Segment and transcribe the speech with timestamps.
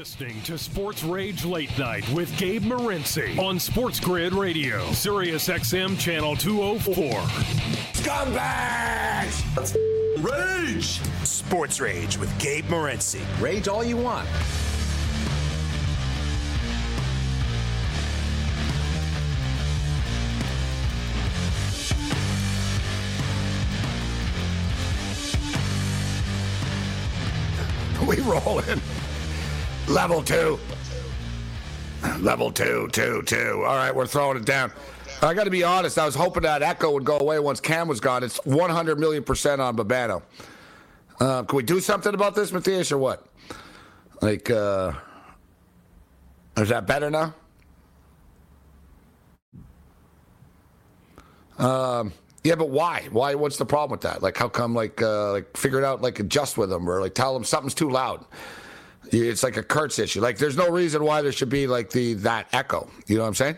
[0.00, 5.98] Listening to Sports Rage Late Night with Gabe Morency on Sports Grid Radio, Sirius XM
[6.00, 7.20] Channel 204.
[7.92, 9.76] Scumbags!
[10.22, 11.02] Rage!
[11.26, 13.20] Sports Rage with Gabe Morency.
[13.42, 14.26] Rage all you want.
[28.08, 28.80] We rolling.
[29.90, 30.56] Level two.
[32.20, 33.64] Level two, two, two.
[33.66, 34.70] All right, we're throwing it down.
[35.20, 35.98] I got to be honest.
[35.98, 38.22] I was hoping that echo would go away once Cam was gone.
[38.22, 40.22] It's 100 million percent on Babano.
[41.18, 43.26] Uh, can we do something about this, Matthias, or what?
[44.22, 44.92] Like, uh,
[46.56, 47.34] is that better now?
[51.58, 52.12] Um,
[52.44, 53.08] yeah, but why?
[53.10, 53.34] Why?
[53.34, 54.22] What's the problem with that?
[54.22, 54.72] Like, how come?
[54.72, 56.00] Like, uh, like figure it out.
[56.00, 58.24] Like, adjust with them, or like tell them something's too loud.
[59.12, 60.20] It's like a Kurtz issue.
[60.20, 62.88] Like, there's no reason why there should be like the that echo.
[63.06, 63.56] You know what I'm saying?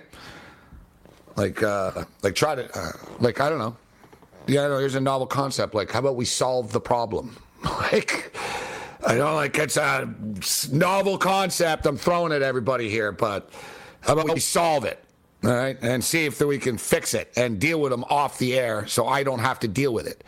[1.36, 3.76] Like, uh, like try to, uh, like I don't know.
[4.46, 4.78] Yeah, I know.
[4.78, 5.74] Here's a novel concept.
[5.74, 7.36] Like, how about we solve the problem?
[7.64, 8.36] like,
[9.06, 10.12] I don't like it's a
[10.72, 11.86] novel concept.
[11.86, 13.50] I'm throwing it at everybody here, but
[14.00, 15.02] how about we solve it?
[15.44, 18.56] All right, and see if we can fix it and deal with them off the
[18.56, 20.22] air, so I don't have to deal with it.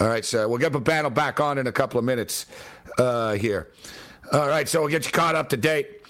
[0.00, 2.44] All right, so we'll get Babano back on in a couple of minutes
[2.98, 3.68] uh, here.
[4.32, 6.02] All right, so we'll get you caught up to date.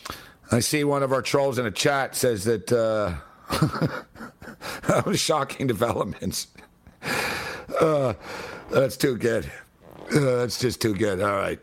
[0.51, 3.15] I see one of our trolls in the chat says that uh,
[4.87, 6.47] that was shocking developments.
[7.81, 8.15] Uh,
[8.71, 9.51] that's too good.
[10.15, 11.21] Uh, that's just too good.
[11.21, 11.59] All right,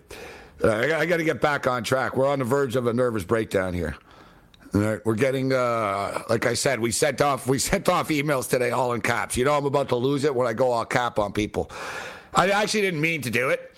[0.64, 2.18] I, I got to get back on track.
[2.18, 3.96] We're on the verge of a nervous breakdown here.
[4.74, 8.50] All right, we're getting, uh, like I said, we sent off we sent off emails
[8.50, 9.38] today, all in caps.
[9.38, 11.72] You know, I'm about to lose it when I go all cap on people.
[12.34, 13.71] I actually didn't mean to do it.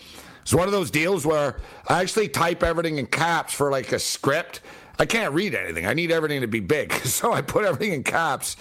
[0.44, 4.00] It's one of those deals where I actually type everything in caps for like a
[4.00, 4.60] script.
[5.00, 5.88] I can't read anything.
[5.88, 8.58] I need everything to be big, so I put everything in caps.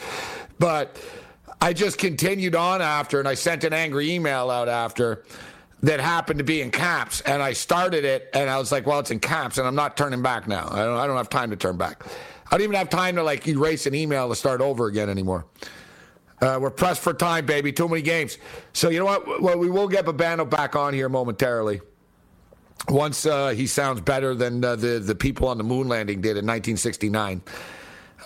[0.59, 0.97] But
[1.61, 5.25] I just continued on after, and I sent an angry email out after
[5.83, 9.01] that happened to be in caps, and I started it, and I was like, "Well,
[9.01, 10.69] it's in caps, and I'm not turning back now.
[10.71, 12.05] I don't, I don't have time to turn back.
[12.47, 15.47] I don't even have time to like erase an email to start over again anymore."
[16.43, 17.73] Uh, we're pressed for time, baby.
[17.73, 18.37] Too many games.
[18.73, 19.41] So you know what?
[19.41, 21.81] Well, we will get Babano back on here momentarily.
[22.89, 26.31] Once uh, he sounds better than uh, the the people on the moon landing did
[26.31, 27.41] in 1969.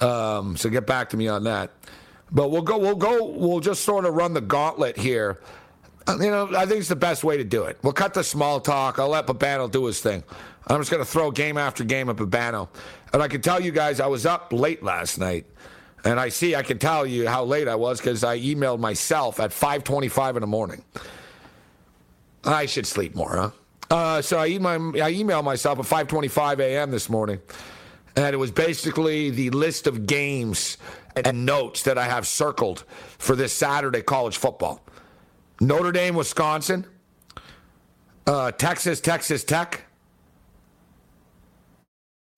[0.01, 1.71] Um, so get back to me on that.
[2.33, 2.79] But we'll go.
[2.79, 3.27] We'll go.
[3.27, 5.41] We'll just sort of run the gauntlet here.
[6.07, 7.79] Uh, You know, I think it's the best way to do it.
[7.83, 8.99] We'll cut the small talk.
[8.99, 10.25] I'll let Babano do his thing.
[10.69, 12.69] I'm just going to throw game after game at Babano.
[13.13, 15.47] And I can tell you guys, I was up late last night.
[16.05, 19.41] And I see, I can tell you how late I was because I emailed myself
[19.41, 20.85] at 5:25 in the morning.
[22.45, 23.51] I should sleep more, huh?
[23.91, 24.71] Uh, so I, email,
[25.03, 26.91] I emailed myself at 5:25 a.m.
[26.91, 27.41] this morning,
[28.15, 30.77] and it was basically the list of games
[31.17, 32.85] and notes that I have circled
[33.19, 34.85] for this Saturday college football.
[35.61, 36.85] Notre Dame, Wisconsin,
[38.27, 39.86] uh, Texas, Texas Tech,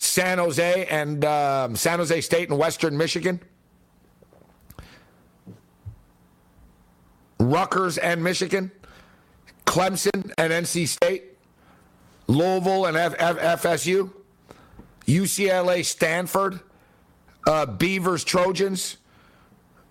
[0.09, 3.41] San Jose and um, San Jose State and Western Michigan.
[7.41, 8.73] Rutgers and Michigan,
[9.65, 11.39] Clemson and NC State,
[12.27, 14.11] Louisville and F- F- FSU,
[15.07, 16.59] UCLA, Stanford,
[17.47, 18.97] uh, Beavers, Trojans,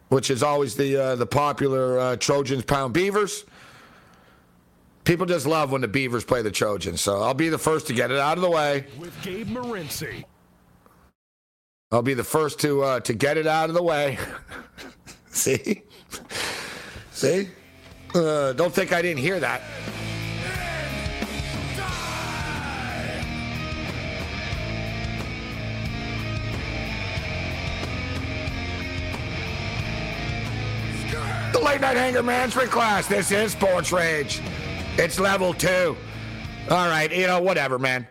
[0.09, 3.45] which is always the uh, the popular uh, Trojans pound Beavers.
[5.07, 7.93] People just love when the Beavers play the Trojans, so I'll be the first to
[7.93, 8.87] get it out of the way.
[8.99, 10.25] With Gabe Morency.
[11.93, 14.19] I'll be the first to uh, to get it out of the way.
[15.31, 15.83] See,
[17.11, 17.47] see.
[18.13, 19.61] Uh, don't think I didn't hear that.
[31.53, 33.07] The late night anger management class.
[33.07, 34.41] This is Sports Rage.
[34.99, 35.95] It's level two.
[36.71, 38.07] All right, you know, whatever, man.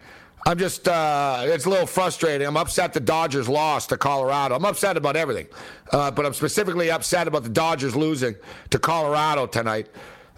[0.46, 2.46] I'm just, uh, it's a little frustrating.
[2.46, 4.54] I'm upset the Dodgers lost to Colorado.
[4.54, 5.48] I'm upset about everything,
[5.92, 8.36] uh, but I'm specifically upset about the Dodgers losing
[8.70, 9.88] to Colorado tonight.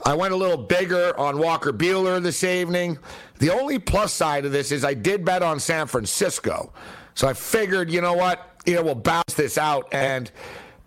[0.07, 2.99] I went a little bigger on Walker Buehler this evening.
[3.41, 6.73] The only plus side of this is I did bet on San Francisco.
[7.15, 8.59] So I figured, you know what?
[8.65, 9.93] You know, we'll bounce this out.
[9.93, 10.31] And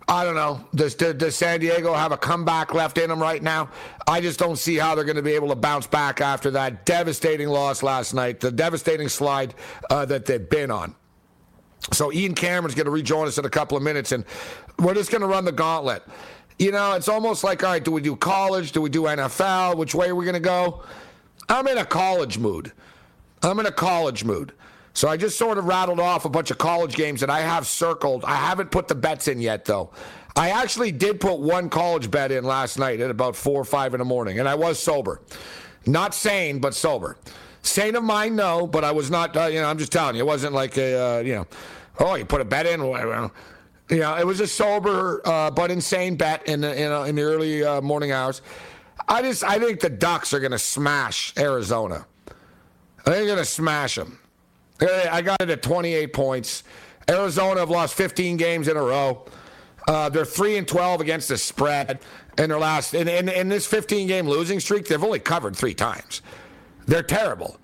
[0.08, 0.66] I don't know.
[0.74, 3.70] Does, does San Diego have a comeback left in them right now?
[4.06, 6.84] I just don't see how they're going to be able to bounce back after that
[6.84, 9.54] devastating loss last night, the devastating slide
[9.90, 10.94] uh, that they've been on.
[11.92, 14.24] So Ian Cameron's going to rejoin us in a couple of minutes, and
[14.78, 16.02] we're just going to run the gauntlet.
[16.58, 18.72] You know, it's almost like, all right, do we do college?
[18.72, 19.76] Do we do NFL?
[19.76, 20.82] Which way are we going to go?
[21.48, 22.72] I'm in a college mood.
[23.42, 24.52] I'm in a college mood.
[24.94, 27.66] So I just sort of rattled off a bunch of college games that I have
[27.66, 28.24] circled.
[28.24, 29.90] I haven't put the bets in yet, though.
[30.36, 33.94] I actually did put one college bet in last night at about four or five
[33.94, 35.20] in the morning, and I was sober.
[35.86, 37.16] Not sane, but sober.
[37.62, 40.22] Sane of mind, no, but I was not, uh, you know, I'm just telling you,
[40.22, 41.46] it wasn't like a, uh, you know,
[42.00, 42.80] oh, you put a bet in.
[42.80, 47.14] You know, it was a sober uh, but insane bet in the, in, uh, in
[47.14, 48.42] the early uh, morning hours.
[49.08, 52.06] I just, I think the Ducks are going to smash Arizona.
[52.28, 54.18] I think they're going to smash them.
[54.82, 56.64] I got it at 28 points.
[57.08, 59.24] Arizona have lost 15 games in a row.
[59.88, 62.00] Uh, they're three and 12 against the spread
[62.38, 62.94] in their last.
[62.94, 66.22] In, in, in this 15 game losing streak, they've only covered three times.
[66.86, 67.58] They're terrible.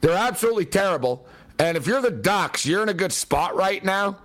[0.00, 1.26] They're absolutely terrible.
[1.58, 4.18] And if you're the Ducks, you're in a good spot right now,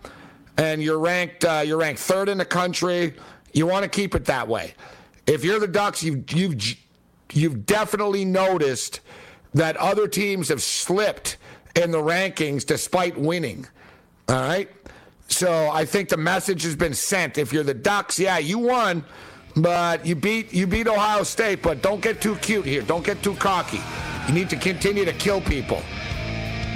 [0.58, 3.14] and you're ranked uh, you're ranked third in the country.
[3.54, 4.74] You want to keep it that way.
[5.28, 6.76] If you're the Ducks, you've you've
[7.32, 9.02] you've definitely noticed
[9.54, 11.38] that other teams have slipped
[11.76, 13.66] in the rankings despite winning.
[14.28, 14.70] All right.
[15.28, 17.38] So I think the message has been sent.
[17.38, 19.06] If you're the Ducks, yeah, you won,
[19.56, 21.62] but you beat you beat Ohio State.
[21.62, 22.82] But don't get too cute here.
[22.82, 23.80] Don't get too cocky.
[24.28, 25.82] You need to continue to kill people,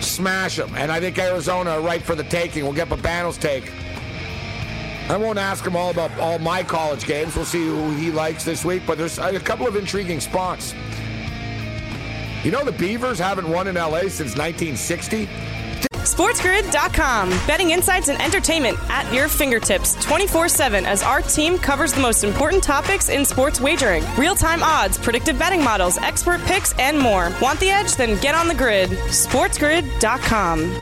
[0.01, 0.73] smash them.
[0.75, 2.63] And I think Arizona are right for the taking.
[2.63, 3.71] We'll get Babano's take.
[5.09, 7.35] I won't ask him all about all my college games.
[7.35, 8.83] We'll see who he likes this week.
[8.87, 10.73] But there's a couple of intriguing spots.
[12.43, 15.27] You know the Beavers haven't won in LA since 1960.
[16.03, 17.29] SportsGrid.com.
[17.47, 22.25] Betting insights and entertainment at your fingertips 24 7 as our team covers the most
[22.25, 27.31] important topics in sports wagering real time odds, predictive betting models, expert picks, and more.
[27.41, 27.95] Want the edge?
[27.95, 28.89] Then get on the grid.
[28.89, 30.81] SportsGrid.com.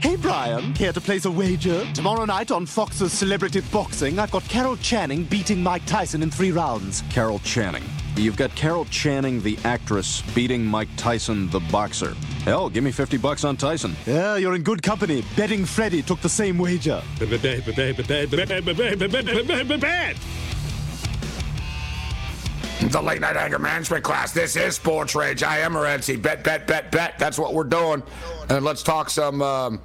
[0.00, 1.84] Hey Brian, care to place a wager?
[1.92, 6.52] Tomorrow night on Fox's Celebrity Boxing, I've got Carol Channing beating Mike Tyson in three
[6.52, 7.02] rounds.
[7.10, 7.82] Carol Channing.
[8.16, 12.14] You've got Carol Channing, the actress, beating Mike Tyson, the boxer.
[12.44, 13.96] Hell, give me 50 bucks on Tyson.
[14.06, 15.24] Yeah, you're in good company.
[15.36, 17.02] Betting Freddy took the same wager.
[22.80, 24.32] The late night anger management class.
[24.32, 25.42] This is Sports Rage.
[25.42, 26.20] I am Morency.
[26.20, 27.18] Bet, bet, bet, bet.
[27.18, 28.04] That's what we're doing.
[28.48, 29.42] And let's talk some.
[29.42, 29.80] Um,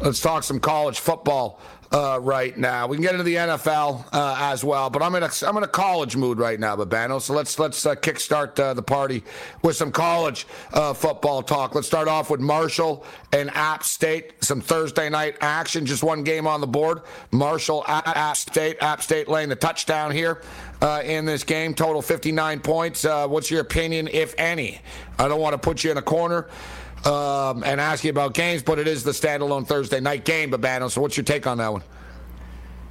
[0.00, 1.60] let's talk some college football
[1.94, 2.86] uh, right now.
[2.88, 5.62] We can get into the NFL uh, as well, but I'm in a I'm in
[5.62, 7.20] a college mood right now, Babano.
[7.20, 9.22] So let's let's uh, kickstart uh, the party
[9.62, 11.74] with some college uh, football talk.
[11.74, 14.44] Let's start off with Marshall and App State.
[14.44, 15.86] Some Thursday night action.
[15.86, 17.02] Just one game on the board.
[17.30, 18.76] Marshall at App State.
[18.82, 20.42] App State laying the touchdown here.
[20.82, 23.06] Uh, in this game, total 59 points.
[23.06, 24.82] Uh, what's your opinion, if any?
[25.18, 26.48] I don't want to put you in a corner
[27.04, 30.90] um, and ask you about games, but it is the standalone Thursday night game, Babano.
[30.90, 31.82] So, what's your take on that one?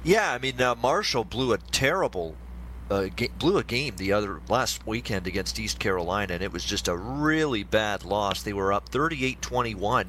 [0.02, 2.36] Yeah, I mean, uh, Marshall blew a terrible,
[2.90, 6.64] uh, ga- blew a game the other last weekend against East Carolina, and it was
[6.64, 8.42] just a really bad loss.
[8.42, 10.06] They were up 38-21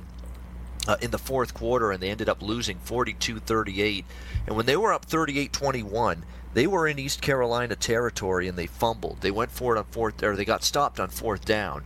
[0.88, 4.06] uh, in the fourth quarter, and they ended up losing 42 38.
[4.48, 8.68] And when they were up 38 21, they were in East Carolina territory and they
[8.68, 9.20] fumbled.
[9.22, 11.84] They went for it on fourth, or they got stopped on fourth down.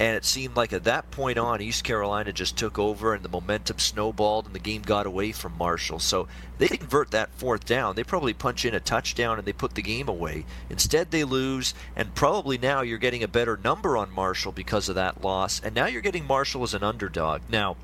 [0.00, 3.28] And it seemed like at that point on, East Carolina just took over and the
[3.28, 6.00] momentum snowballed and the game got away from Marshall.
[6.00, 6.26] So
[6.58, 7.94] they convert that fourth down.
[7.94, 10.46] They probably punch in a touchdown and they put the game away.
[10.68, 14.96] Instead, they lose, and probably now you're getting a better number on Marshall because of
[14.96, 15.60] that loss.
[15.60, 17.42] And now you're getting Marshall as an underdog.
[17.48, 17.76] Now,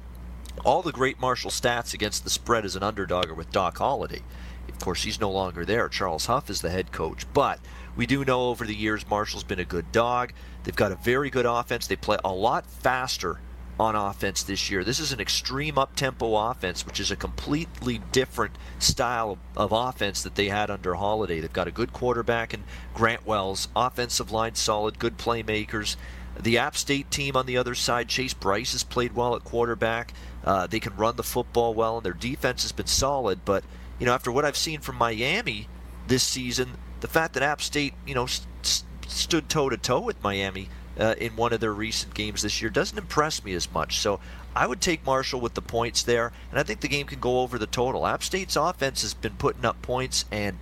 [0.65, 4.23] all the great Marshall stats against the spread as an underdog are with Doc Holliday.
[4.69, 5.89] Of course, he's no longer there.
[5.89, 7.25] Charles Huff is the head coach.
[7.33, 7.61] But
[7.97, 10.33] we do know over the years Marshall's been a good dog.
[10.65, 11.87] They've got a very good offense.
[11.87, 13.41] They play a lot faster
[13.81, 14.85] on offense this year.
[14.85, 20.23] This is an extreme up tempo offense, which is a completely different style of offense
[20.23, 21.41] that they had under Holliday.
[21.41, 25.97] They've got a good quarterback in Grant Wells, offensive line solid, good playmakers.
[26.39, 30.13] The App State team on the other side, Chase Brice has played well at quarterback.
[30.45, 33.47] Uh, they can run the football well, and their defense has been solid.
[33.47, 33.65] But
[33.99, 35.69] you know, after what I've seen from Miami
[36.07, 40.23] this season, the fact that App State, you know, st- stood toe to toe with
[40.23, 43.99] Miami uh, in one of their recent games this year doesn't impress me as much.
[43.99, 44.21] So
[44.55, 47.41] I would take Marshall with the points there, and I think the game can go
[47.41, 48.07] over the total.
[48.07, 50.59] App State's offense has been putting up points, and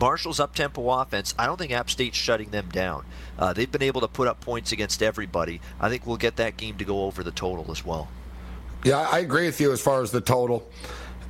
[0.00, 3.04] Marshall's up tempo offense, I don't think App State's shutting them down.
[3.38, 5.60] Uh, they've been able to put up points against everybody.
[5.80, 8.08] I think we'll get that game to go over the total as well.
[8.84, 10.68] Yeah, I agree with you as far as the total.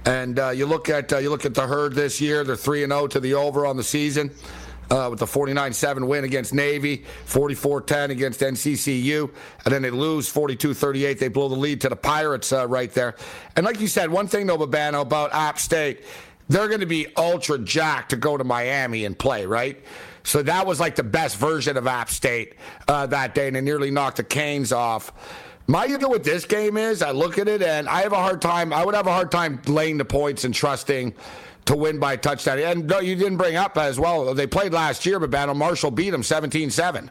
[0.04, 2.82] And uh, you look at uh, you look at the herd this year; they're three
[2.82, 4.30] and zero to the over on the season.
[4.90, 9.30] Uh, with the 49-7 win against Navy, 44-10 against NCCU,
[9.66, 11.18] and then they lose 42-38.
[11.18, 13.14] They blow the lead to the Pirates uh, right there.
[13.54, 16.04] And like you said, one thing though, Babano, about App State,
[16.48, 19.78] they're going to be ultra jacked to go to Miami and play, right?
[20.24, 22.54] So that was like the best version of App State
[22.86, 25.12] uh, that day, and they nearly knocked the Canes off.
[25.66, 28.40] My deal with this game is I look at it and I have a hard
[28.40, 28.72] time.
[28.72, 31.14] I would have a hard time laying the points and trusting
[31.68, 32.58] to win by a touchdown.
[32.58, 34.34] And no, you didn't bring up as well.
[34.34, 37.10] They played last year, but Battle Marshall beat them 17-7.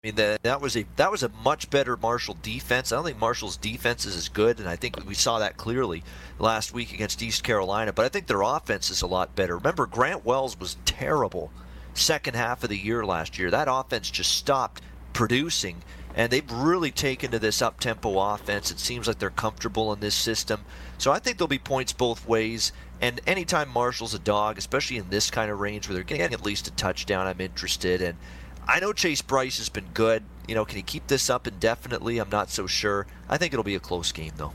[0.00, 2.92] I mean that that was a that was a much better Marshall defense.
[2.92, 6.04] I don't think Marshall's defense is as good, and I think we saw that clearly
[6.38, 7.92] last week against East Carolina.
[7.92, 9.56] But I think their offense is a lot better.
[9.56, 11.50] Remember, Grant Wells was terrible
[11.94, 13.50] second half of the year last year.
[13.50, 14.82] That offense just stopped
[15.14, 15.82] producing,
[16.18, 18.72] and they've really taken to this up tempo offense.
[18.72, 20.64] It seems like they're comfortable in this system.
[20.98, 22.72] So I think there'll be points both ways.
[23.00, 26.44] And anytime Marshall's a dog, especially in this kind of range where they're getting at
[26.44, 28.02] least a touchdown, I'm interested.
[28.02, 28.18] And
[28.66, 30.24] I know Chase Brice has been good.
[30.48, 32.18] You know, can he keep this up indefinitely?
[32.18, 33.06] I'm not so sure.
[33.28, 34.52] I think it'll be a close game, though.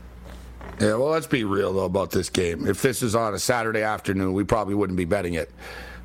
[0.80, 2.66] Yeah, well, let's be real though about this game.
[2.66, 5.50] If this is on a Saturday afternoon, we probably wouldn't be betting it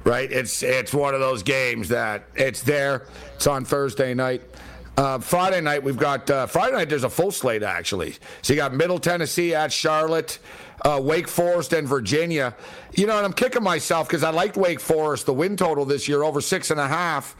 [0.04, 0.32] right?
[0.32, 3.08] It's it's one of those games that it's there.
[3.36, 4.42] It's on Thursday night.
[5.00, 6.90] Uh, Friday night we've got uh, Friday night.
[6.90, 8.18] There's a full slate actually.
[8.42, 10.40] So you got Middle Tennessee at Charlotte,
[10.84, 12.54] uh, Wake Forest and Virginia.
[12.96, 15.26] You know, and I'm kicking myself because I liked Wake Forest.
[15.26, 17.38] The win total this year over six and a half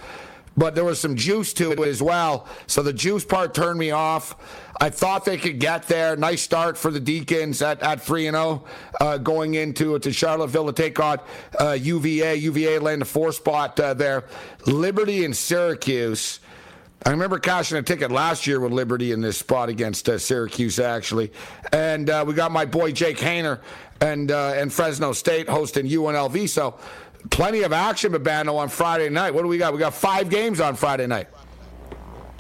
[0.58, 2.46] but there was some juice to it as well.
[2.68, 4.36] So the juice part turned me off.
[4.82, 6.18] I thought they could get there.
[6.18, 8.66] Nice start for the Deacons at, at 3 and 0
[9.00, 11.20] uh, going into to Charlottesville to take on
[11.60, 12.36] uh, UVA.
[12.36, 14.26] UVA laying the four spot uh, there.
[14.66, 16.42] Liberty and Syracuse.
[17.06, 20.80] I remember cashing a ticket last year with Liberty in this spot against uh, Syracuse,
[20.80, 21.32] actually.
[21.72, 23.62] And uh, we got my boy Jake Haener
[24.02, 26.50] and, uh, and Fresno State hosting UNLV.
[26.50, 26.78] So
[27.30, 29.34] plenty of action, Babano, on Friday night.
[29.34, 29.72] What do we got?
[29.72, 31.28] We got five games on Friday night.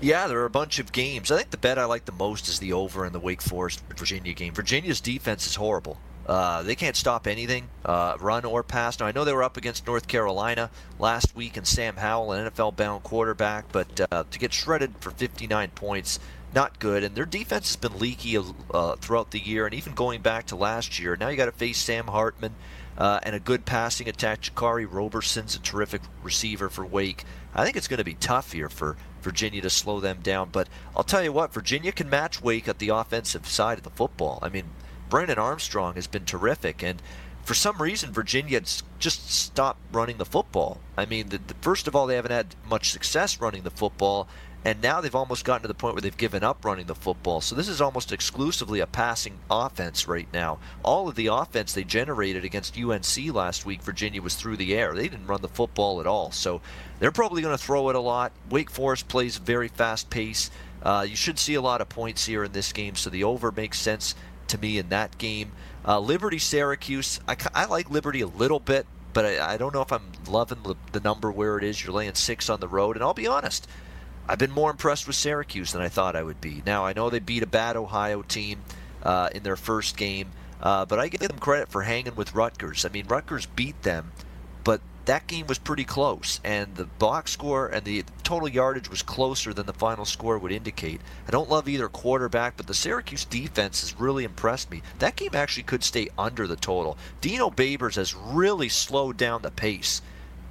[0.01, 1.31] Yeah, there are a bunch of games.
[1.31, 3.81] I think the bet I like the most is the over in the Wake Forest
[3.95, 4.53] Virginia game.
[4.53, 5.97] Virginia's defense is horrible.
[6.29, 9.00] Uh, they can't stop anything, uh, run or pass.
[9.00, 10.69] Now, I know they were up against North Carolina
[11.00, 15.09] last week, and Sam Howell, an NFL bound quarterback, but uh, to get shredded for
[15.09, 16.19] 59 points,
[16.53, 17.03] not good.
[17.03, 20.55] And their defense has been leaky uh, throughout the year, and even going back to
[20.55, 21.17] last year.
[21.19, 22.53] Now you got to face Sam Hartman
[22.95, 24.41] uh, and a good passing attack.
[24.41, 27.24] Jaquarii Roberson's a terrific receiver for Wake.
[27.55, 30.50] I think it's going to be tough here for Virginia to slow them down.
[30.51, 33.89] But I'll tell you what, Virginia can match Wake at the offensive side of the
[33.89, 34.38] football.
[34.43, 34.65] I mean,
[35.09, 37.01] Brennan Armstrong has been terrific, and
[37.43, 38.61] for some reason, Virginia
[38.99, 40.79] just stopped running the football.
[40.95, 44.27] I mean, the, the, first of all, they haven't had much success running the football,
[44.63, 47.41] and now they've almost gotten to the point where they've given up running the football.
[47.41, 50.59] So this is almost exclusively a passing offense right now.
[50.83, 54.93] All of the offense they generated against UNC last week, Virginia was through the air.
[54.93, 56.31] They didn't run the football at all.
[56.31, 56.61] So
[56.99, 58.33] they're probably going to throw it a lot.
[58.49, 60.51] Wake Forest plays very fast pace.
[60.83, 63.51] Uh, you should see a lot of points here in this game, so the over
[63.51, 64.13] makes sense
[64.50, 65.51] to me in that game.
[65.88, 69.82] Uh, Liberty Syracuse, I, I like Liberty a little bit, but I, I don't know
[69.82, 71.84] if I'm loving the, the number where it is.
[71.84, 73.68] You're laying six on the road, and I'll be honest.
[74.27, 76.62] I've been more impressed with Syracuse than I thought I would be.
[76.65, 78.60] Now I know they beat a bad Ohio team
[79.01, 80.29] uh, in their first game,
[80.62, 82.86] uh, but I give them credit for hanging with Rutgers.
[82.86, 84.12] I mean, Rutgers beat them,
[84.63, 89.01] but that game was pretty close, and the box score and the total yardage was
[89.01, 91.01] closer than the final score would indicate.
[91.27, 94.83] I don't love either quarterback, but the Syracuse defense has really impressed me.
[94.99, 96.95] That game actually could stay under the total.
[97.21, 100.03] Dino Babers has really slowed down the pace.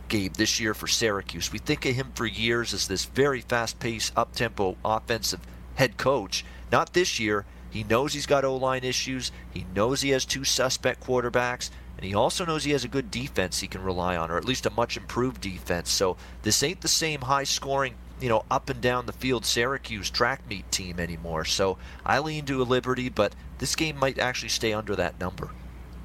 [0.08, 1.52] Gabe this year for Syracuse.
[1.52, 5.40] We think of him for years as this very fast-paced, up-tempo offensive
[5.76, 6.44] head coach.
[6.72, 7.44] Not this year.
[7.70, 9.30] He knows he's got O-line issues.
[9.54, 11.70] He knows he has two suspect quarterbacks.
[11.98, 14.44] And he also knows he has a good defense he can rely on, or at
[14.44, 15.90] least a much improved defense.
[15.90, 20.08] So this ain't the same high scoring, you know, up and down the field Syracuse
[20.08, 21.44] track meet team anymore.
[21.44, 21.76] So
[22.06, 25.50] I lean to a Liberty, but this game might actually stay under that number.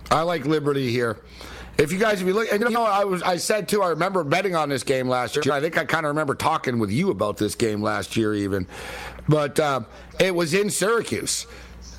[0.09, 1.19] I like Liberty here.
[1.77, 3.89] If you guys, if you look, and you know, I was, I said too, I
[3.89, 5.53] remember betting on this game last year.
[5.53, 8.67] I think I kind of remember talking with you about this game last year, even.
[9.29, 9.85] But um,
[10.19, 11.45] it was in Syracuse.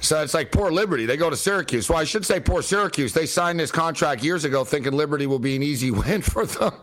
[0.05, 1.07] So it's like poor Liberty.
[1.07, 1.89] They go to Syracuse.
[1.89, 3.15] Well, I should say poor Syracuse.
[3.15, 6.75] They signed this contract years ago thinking Liberty will be an easy win for them.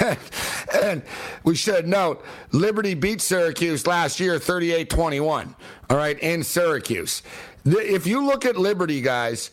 [0.00, 0.18] and,
[0.82, 1.02] and,
[1.42, 5.56] we should note Liberty beat Syracuse last year 38 21.
[5.90, 7.22] All right, in Syracuse.
[7.64, 9.50] If you look at Liberty, guys,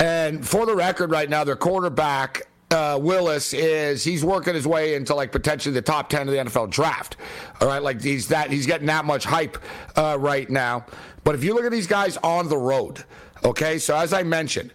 [0.00, 4.94] and for the record, right now, their quarterback uh, Willis is he's working his way
[4.94, 7.16] into like potentially the top ten of the NFL draft.
[7.60, 9.58] All right, like he's that he's getting that much hype
[9.96, 10.84] uh, right now.
[11.24, 13.04] But if you look at these guys on the road,
[13.44, 14.72] okay, so as I mentioned,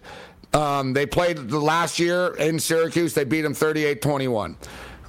[0.52, 3.14] um, they played the last year in Syracuse.
[3.14, 4.56] They beat them 38 21.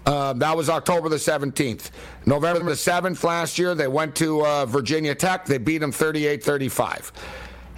[0.06, 1.90] Uh, that was October the 17th.
[2.28, 5.46] November the 7th last year, they went to uh, Virginia Tech.
[5.46, 7.12] They beat them 38 35.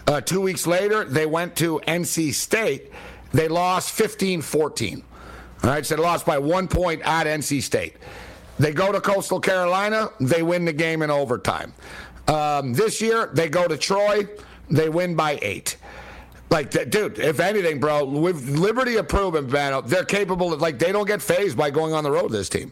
[0.07, 2.91] Uh, two weeks later, they went to NC State.
[3.31, 5.03] They lost 15 14.
[5.63, 7.96] All right, so they lost by one point at NC State.
[8.60, 10.10] They go to Coastal Carolina.
[10.19, 11.74] They win the game in overtime.
[12.27, 14.27] Um, this year, they go to Troy.
[14.69, 15.77] They win by eight.
[16.50, 20.91] Like, dude, if anything, bro, with Liberty of proven, man, they're capable of, like, they
[20.91, 22.72] don't get phased by going on the road, this team.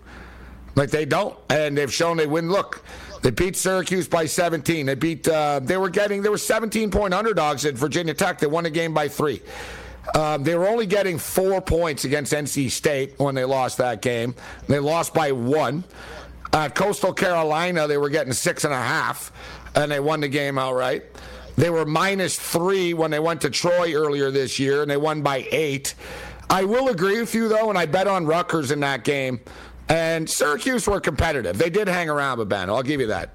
[0.76, 1.38] Like, they don't.
[1.50, 2.50] And they've shown they win.
[2.50, 2.84] Look,
[3.22, 4.86] they beat Syracuse by 17.
[4.86, 8.40] They beat, uh, they were getting, they were 17 point underdogs at Virginia Tech.
[8.40, 9.42] They won the game by three.
[10.13, 14.35] Um, they were only getting four points against NC State when they lost that game.
[14.68, 15.83] They lost by one.
[16.53, 19.31] At Coastal Carolina, they were getting six and a half,
[19.75, 21.03] and they won the game outright.
[21.57, 25.22] They were minus three when they went to Troy earlier this year, and they won
[25.22, 25.96] by eight.
[26.50, 29.39] I will agree with you, though, and I bet on Rutgers in that game.
[29.89, 31.57] And Syracuse were competitive.
[31.57, 32.70] They did hang around with Ben.
[32.70, 33.35] I'll give you that.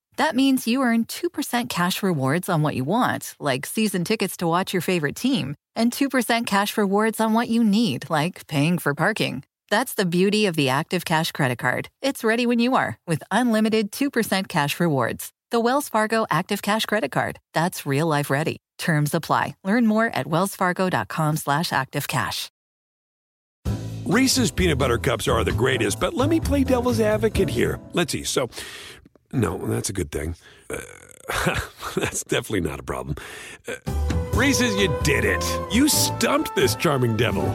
[0.17, 4.47] That means you earn 2% cash rewards on what you want, like season tickets to
[4.47, 8.93] watch your favorite team, and 2% cash rewards on what you need, like paying for
[8.93, 9.43] parking.
[9.69, 11.87] That's the beauty of the Active Cash Credit Card.
[12.01, 15.31] It's ready when you are with unlimited 2% cash rewards.
[15.49, 17.39] The Wells Fargo Active Cash Credit Card.
[17.53, 18.57] That's real life ready.
[18.77, 19.55] Terms apply.
[19.63, 22.49] Learn more at wellsfargo.com slash activecash.
[24.05, 27.79] Reese's peanut butter cups are the greatest, but let me play devil's advocate here.
[27.93, 28.23] Let's see.
[28.23, 28.49] So,
[29.33, 30.35] no, that's a good thing.
[30.69, 30.77] Uh,
[31.95, 33.15] that's definitely not a problem.
[33.67, 33.75] Uh,
[34.33, 35.43] Reese's, you did it.
[35.71, 37.45] You stumped this charming devil.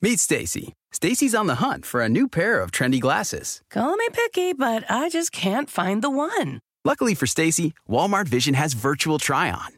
[0.00, 0.74] Meet Stacy.
[0.92, 3.62] Stacy's on the hunt for a new pair of trendy glasses.
[3.68, 6.60] Call me picky, but I just can't find the one.
[6.84, 9.77] Luckily for Stacy, Walmart Vision has virtual try on.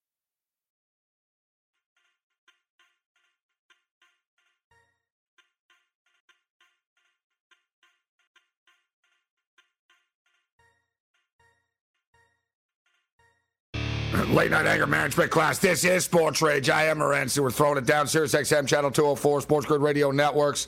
[14.29, 15.57] Late night anger management class.
[15.59, 16.69] This is Sports Rage.
[16.69, 17.39] I am Morency.
[17.39, 18.07] We're throwing it down.
[18.07, 20.67] Sirius XM Channel 204, Sports Grid Radio Networks.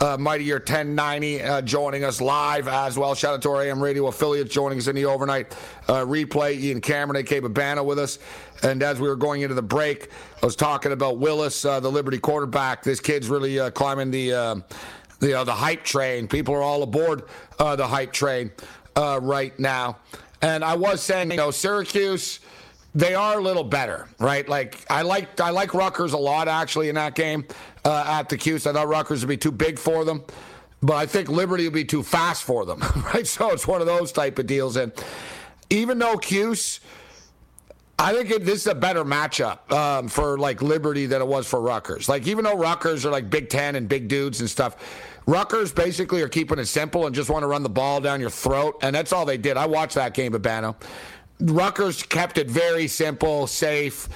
[0.00, 3.14] uh, Mightier 1090 uh, joining us live as well.
[3.14, 5.52] Shout out to our AM radio affiliates joining us in the overnight
[5.88, 6.58] uh, replay.
[6.58, 7.42] Ian Cameron, A.K.
[7.42, 8.18] Babana with us.
[8.62, 10.08] And as we were going into the break,
[10.42, 12.82] I was talking about Willis, uh, the Liberty quarterback.
[12.82, 14.54] This kid's really uh, climbing the, uh,
[15.18, 16.26] the, uh, the hype train.
[16.26, 17.24] People are all aboard
[17.58, 18.50] the hype train
[18.96, 19.98] right now.
[20.40, 22.40] And I was saying, you know, Syracuse
[22.94, 24.48] they are a little better, right?
[24.48, 27.46] Like I like I like Rutgers a lot actually in that game
[27.84, 28.66] uh, at the Cuse.
[28.66, 30.24] I thought Rutgers would be too big for them,
[30.82, 32.80] but I think Liberty would be too fast for them,
[33.14, 33.26] right?
[33.26, 34.76] So it's one of those type of deals.
[34.76, 34.92] And
[35.70, 36.80] even though Cuse,
[37.98, 41.46] I think it, this is a better matchup um, for like Liberty than it was
[41.46, 42.08] for Rutgers.
[42.08, 45.06] Like even though Rutgers are like Big Ten and big dudes and stuff.
[45.26, 48.30] Rutgers basically are keeping it simple and just want to run the ball down your
[48.30, 49.56] throat, and that's all they did.
[49.56, 50.74] I watched that game, Babano.
[51.40, 54.08] Rutgers kept it very simple, safe.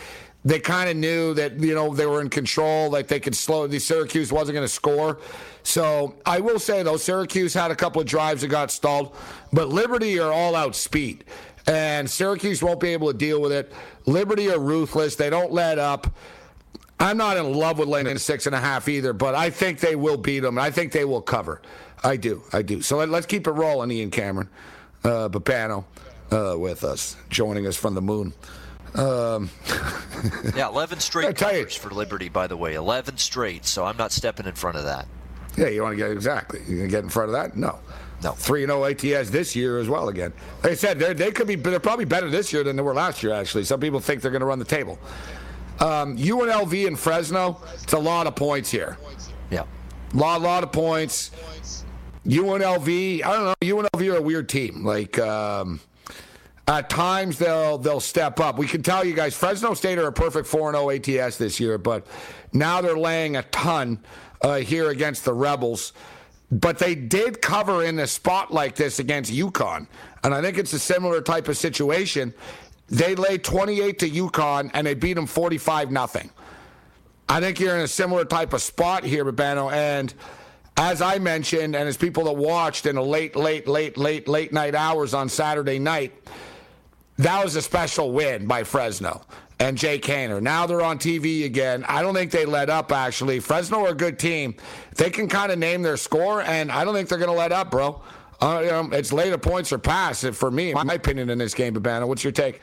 [0.45, 3.67] They kind of knew that you know they were in control, like they could slow.
[3.67, 5.19] The Syracuse wasn't going to score,
[5.63, 9.17] so I will say though, Syracuse had a couple of drives that got stalled,
[9.53, 11.25] but Liberty are all out speed,
[11.67, 13.73] and Syracuse won't be able to deal with it.
[14.05, 16.15] Liberty are ruthless; they don't let up.
[17.01, 19.97] I'm not in love with in six and a half either, but I think they
[19.97, 20.59] will beat them.
[20.59, 21.63] I think they will cover.
[22.05, 22.83] I do, I do.
[22.83, 24.51] So let, us keep it rolling, Ian Cameron,
[25.03, 25.87] uh, Babano
[26.31, 28.33] uh, with us, joining us from the moon.
[28.95, 29.51] Um,
[30.57, 32.75] yeah, 11 straight covers for Liberty, by the way.
[32.75, 35.07] 11 straight, so I'm not stepping in front of that.
[35.57, 36.61] Yeah, you want to get exactly.
[36.61, 37.57] You going to get in front of that?
[37.57, 37.79] No.
[38.23, 38.33] No.
[38.33, 40.33] 3 0 ATS this year as well again.
[40.63, 43.23] Like I said, they could be, they're probably better this year than they were last
[43.23, 43.65] year, actually.
[43.65, 44.99] Some people think they're going to run the table.
[45.81, 48.97] Um, UNLV and Fresno, it's a lot of points here.
[49.51, 49.65] Yeah.
[50.15, 51.33] Lot, lot of points.
[52.27, 53.55] UNLV, I don't know.
[53.61, 54.85] UNLV are a weird team.
[54.85, 55.81] Like, um,
[56.66, 58.59] at times they'll they'll step up.
[58.59, 61.79] We can tell you guys, Fresno State are a perfect 4 0 ATS this year,
[61.79, 62.07] but
[62.53, 64.00] now they're laying a ton
[64.40, 65.92] uh, here against the Rebels.
[66.50, 69.87] But they did cover in a spot like this against UConn,
[70.22, 72.33] and I think it's a similar type of situation.
[72.88, 76.31] They laid 28 to UConn and they beat them 45 nothing.
[77.29, 80.12] I think you're in a similar type of spot here, Babano, and
[80.77, 84.53] as I mentioned, and as people that watched in the late, late, late, late, late
[84.53, 86.12] night hours on Saturday night
[87.18, 89.22] that was a special win by Fresno
[89.61, 90.42] and Jake Haener.
[90.42, 91.85] Now they're on TV again.
[91.88, 93.40] I don't think they let up, actually.
[93.40, 94.55] Fresno are a good team.
[94.96, 97.53] They can kind of name their score, and I don't think they're going to let
[97.53, 98.03] up, bro.
[98.40, 102.07] Uh, know, it's later points or pass for me, my opinion in this game, Babana.
[102.07, 102.61] What's your take?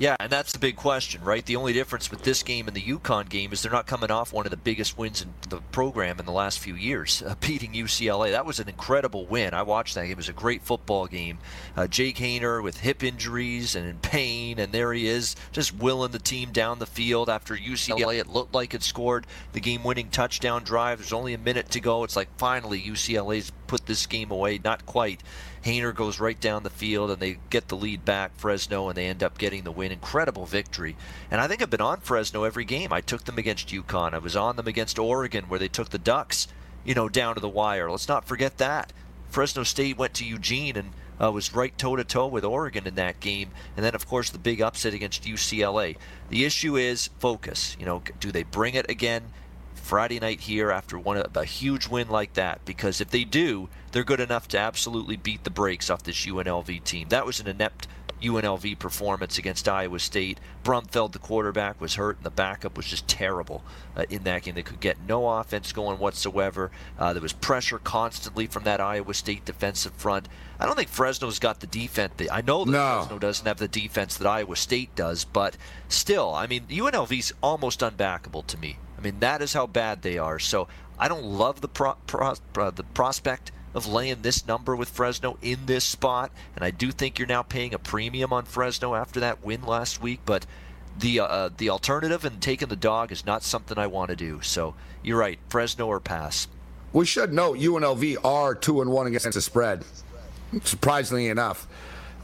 [0.00, 1.44] Yeah, and that's the big question, right?
[1.44, 4.32] The only difference with this game and the UConn game is they're not coming off
[4.32, 7.74] one of the biggest wins in the program in the last few years, uh, beating
[7.74, 8.30] UCLA.
[8.30, 9.52] That was an incredible win.
[9.52, 10.12] I watched that game.
[10.12, 11.36] It was a great football game.
[11.76, 16.12] Uh, Jake Haener with hip injuries and in pain, and there he is, just willing
[16.12, 18.20] the team down the field after UCLA.
[18.20, 21.00] It looked like it scored the game-winning touchdown drive.
[21.00, 22.04] There's only a minute to go.
[22.04, 24.58] It's like finally UCLA's put this game away.
[24.62, 25.22] Not quite.
[25.64, 29.06] Haener goes right down the field and they get the lead back, Fresno, and they
[29.06, 29.92] end up getting the win.
[29.92, 30.96] Incredible victory.
[31.30, 32.92] And I think I've been on Fresno every game.
[32.92, 34.12] I took them against UConn.
[34.12, 36.48] I was on them against Oregon where they took the Ducks,
[36.84, 37.88] you know, down to the wire.
[37.88, 38.92] Let's not forget that.
[39.28, 40.90] Fresno State went to Eugene and
[41.22, 43.50] uh, was right toe to toe with Oregon in that game.
[43.76, 45.96] And then, of course, the big upset against UCLA.
[46.28, 47.76] The issue is focus.
[47.78, 49.30] You know, do they bring it again?
[49.80, 54.04] Friday night here after one a huge win like that because if they do, they're
[54.04, 57.08] good enough to absolutely beat the brakes off this UNLV team.
[57.08, 57.88] That was an inept
[58.22, 60.38] UNLV performance against Iowa State.
[60.62, 63.64] Brumfield, the quarterback, was hurt, and the backup was just terrible
[63.96, 64.54] uh, in that game.
[64.54, 66.70] They could get no offense going whatsoever.
[66.98, 70.28] Uh, there was pressure constantly from that Iowa State defensive front.
[70.58, 72.12] I don't think Fresno's got the defense.
[72.18, 72.98] That, I know that no.
[73.00, 75.56] Fresno doesn't have the defense that Iowa State does, but
[75.88, 78.78] still, I mean, UNLV's almost unbackable to me.
[79.00, 80.38] I mean, that is how bad they are.
[80.38, 84.90] So I don't love the pro, pro, uh, the prospect of laying this number with
[84.90, 88.94] Fresno in this spot, and I do think you're now paying a premium on Fresno
[88.94, 90.20] after that win last week.
[90.26, 90.44] But
[90.98, 94.40] the uh, the alternative and taking the dog is not something I want to do.
[94.42, 96.48] So you're right, Fresno or pass.
[96.92, 99.84] We should note UNLV are two and one against the spread.
[100.64, 101.68] Surprisingly enough,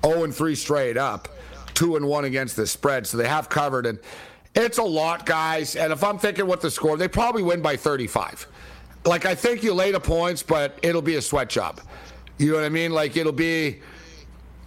[0.04, 1.28] zero oh and three straight up,
[1.72, 3.06] two and one against the spread.
[3.06, 3.98] So they have covered and.
[4.56, 5.76] It's a lot, guys.
[5.76, 8.46] And if I'm thinking what the score, they probably win by 35.
[9.04, 11.80] Like, I think you lay the points, but it'll be a sweat job.
[12.38, 12.92] You know what I mean?
[12.92, 13.80] Like, it'll be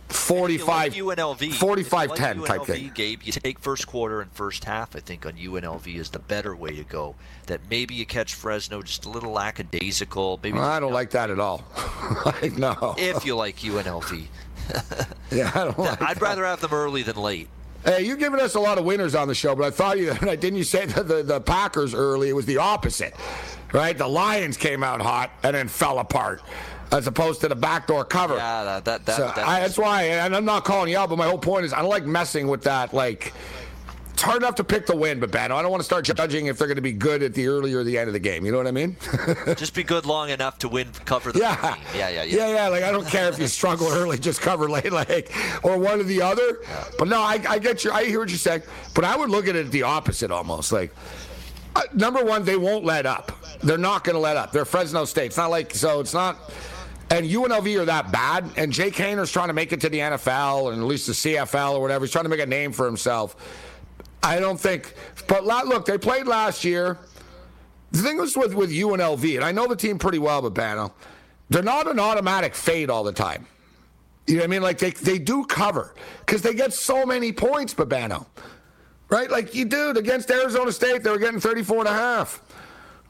[0.10, 2.92] 45 UNLV 45 like 10 UNLV, type thing.
[2.96, 6.56] Gabe, you take first quarter and first half, I think, on UNLV is the better
[6.56, 7.16] way to go.
[7.48, 10.40] That maybe you catch Fresno just a little lackadaisical.
[10.42, 11.64] Maybe well, I don't like that at all.
[12.26, 12.96] like, no.
[12.98, 14.28] If you like UNLV.
[15.32, 16.22] yeah, I don't like I'd that.
[16.22, 17.50] rather have them early than late.
[17.86, 20.14] Hey, you're giving us a lot of winners on the show, but I thought you
[20.20, 22.30] didn't you say that the, the Packers early?
[22.30, 23.16] It was the opposite,
[23.74, 23.98] right?
[23.98, 26.42] The Lions came out hot and then fell apart,
[26.92, 28.36] as opposed to the backdoor cover.
[28.36, 31.10] Yeah, that, that, that, So that I, that's why, and I'm not calling you out,
[31.10, 32.94] but my whole point is I don't like messing with that.
[32.94, 33.34] Like,
[34.20, 36.48] it's hard enough to pick the win, but Ben, I don't want to start judging
[36.48, 38.46] if they're going to be good at the early or the end of the game.
[38.46, 38.98] You know what I mean?
[39.56, 41.56] just be good long enough to win, cover the Yeah.
[41.56, 41.84] team.
[41.96, 42.36] Yeah, yeah, yeah.
[42.36, 42.68] Yeah, yeah.
[42.68, 45.32] Like I don't care if you struggle early, just cover late, like
[45.64, 46.60] or one or the other.
[46.98, 47.94] But no, I, I get you.
[47.94, 48.64] I hear what you're saying.
[48.94, 50.74] But I would look at it the opposite, almost.
[50.74, 50.94] Like
[51.78, 53.32] uh, number one, they won't let up.
[53.64, 54.52] They're not going to let up.
[54.52, 55.28] They're Fresno State.
[55.28, 56.02] It's not like so.
[56.02, 56.52] It's not.
[57.10, 58.50] And UNLV are that bad.
[58.58, 61.76] And Jake Haener's trying to make it to the NFL and at least the CFL
[61.76, 62.04] or whatever.
[62.04, 63.38] He's trying to make a name for himself.
[64.22, 64.94] I don't think.
[65.28, 66.98] But look, they played last year.
[67.92, 70.94] The thing was with, with UNLV, and I know the team pretty well, but Bano,
[71.50, 73.48] they're not an automatic fade all the time.
[74.28, 74.62] You know what I mean?
[74.62, 78.28] Like they, they do cover because they get so many points, Babano.
[79.10, 79.30] Right?
[79.32, 82.44] Like you dude, against Arizona State, they were getting 34 and a half.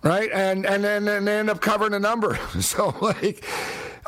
[0.01, 0.29] Right?
[0.31, 2.39] And and then and they end up covering a number.
[2.61, 3.43] So like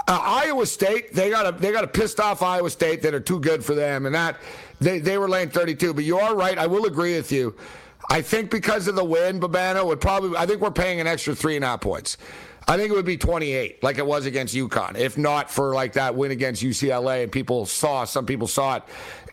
[0.08, 3.20] uh, Iowa State, they got a they got a pissed off Iowa State that are
[3.20, 4.38] too good for them, and that
[4.82, 5.94] they, they were laying 32.
[5.94, 6.58] But you are right.
[6.58, 7.56] I will agree with you.
[8.10, 10.36] I think because of the win, Babano would probably.
[10.38, 12.18] I think we're paying an extra three and a half points.
[12.68, 15.94] I think it would be 28, like it was against UConn, if not for like
[15.94, 18.84] that win against UCLA, and people saw some people saw it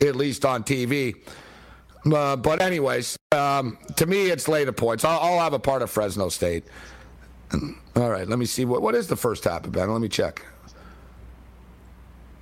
[0.06, 1.16] at least on TV.
[2.10, 5.04] Uh, but anyways, um, to me, it's later points.
[5.04, 6.64] I'll, I'll have a part of Fresno State.
[7.96, 9.90] All right, let me see what what is the first half, Ben?
[9.90, 10.44] Let me check.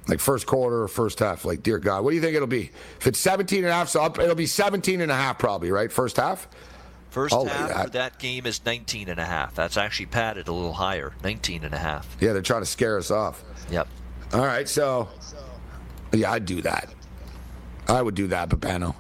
[0.09, 1.45] Like first quarter or first half.
[1.45, 2.71] Like, dear God, what do you think it'll be?
[3.01, 5.71] If it's 17 and a half, so up, it'll be 17 and a half probably,
[5.71, 5.91] right?
[5.91, 6.49] First half?
[7.11, 7.85] First I'll half that.
[7.87, 9.55] for that game is 19 and a half.
[9.55, 12.17] That's actually padded a little higher, 19 and a half.
[12.21, 13.43] Yeah, they're trying to scare us off.
[13.71, 13.89] Yep.
[14.35, 15.09] All right, so
[16.13, 16.93] yeah, I'd do that.
[17.89, 18.95] I would do that, Babano.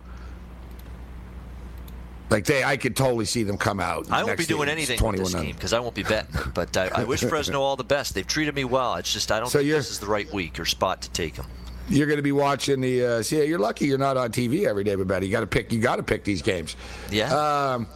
[2.29, 4.11] Like they, I could totally see them come out.
[4.11, 6.35] I won't be doing anything with this game because I won't be betting.
[6.55, 8.15] But I, I wish Fresno all the best.
[8.15, 8.97] They've treated me well.
[8.97, 11.35] It's just I don't So think this is the right week or spot to take
[11.35, 11.47] them.
[11.89, 13.05] You're going to be watching the.
[13.05, 15.23] Uh, see, you're lucky you're not on TV every day, Babano.
[15.23, 15.73] You got to pick.
[15.73, 16.75] You got to pick these games.
[17.13, 17.33] Yeah.
[17.33, 17.87] Um,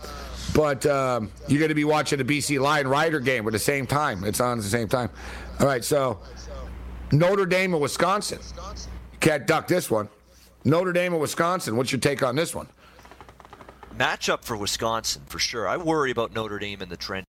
[0.55, 3.87] but um, you're going to be watching the BC Lion Rider game at the same
[3.87, 4.23] time.
[4.23, 5.11] It's on at the same time.
[5.59, 6.21] All right, so
[7.13, 8.39] Notre Dame and Wisconsin.
[9.19, 10.09] Can't duck this one.
[10.65, 11.77] Notre Dame and Wisconsin.
[11.77, 12.69] What's your take on this one?
[14.01, 15.69] Matchup for Wisconsin for sure.
[15.69, 17.27] I worry about Notre Dame in the trend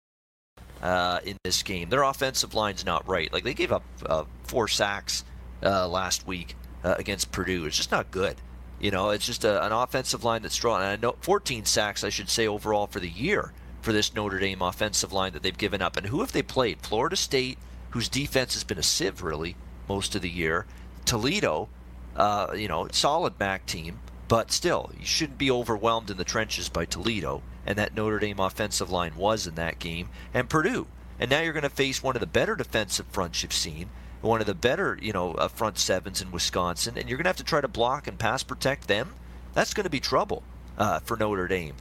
[0.82, 1.90] uh, in this game.
[1.90, 3.32] Their offensive line's not right.
[3.34, 5.26] Like they gave up uh, four sacks
[5.62, 6.56] uh, last week
[6.86, 7.66] uh, against Purdue.
[7.66, 8.38] It's just not good.
[8.80, 10.78] You know, it's just a, an offensive line that's strong.
[10.78, 14.40] And I know 14 sacks, I should say, overall for the year for this Notre
[14.40, 15.98] Dame offensive line that they've given up.
[15.98, 16.80] And who have they played?
[16.80, 17.58] Florida State,
[17.90, 19.58] whose defense has been a sieve really
[19.90, 20.66] most of the year.
[21.04, 21.68] Toledo,
[22.16, 24.00] uh, you know, solid back team,
[24.32, 27.44] but still, you shouldn't be overwhelmed in the trenches by Toledo.
[27.65, 30.08] And that Notre Dame offensive line was in that game.
[30.34, 30.88] And Purdue.
[31.20, 33.89] And now you're going to face one of the better defensive fronts you've seen,
[34.22, 37.30] one of the better, you know, uh, front sevens in Wisconsin, and you're going to
[37.30, 39.15] have to try to block and pass protect them.
[39.54, 40.44] That's going to be trouble
[40.78, 41.76] uh, for Notre Dame.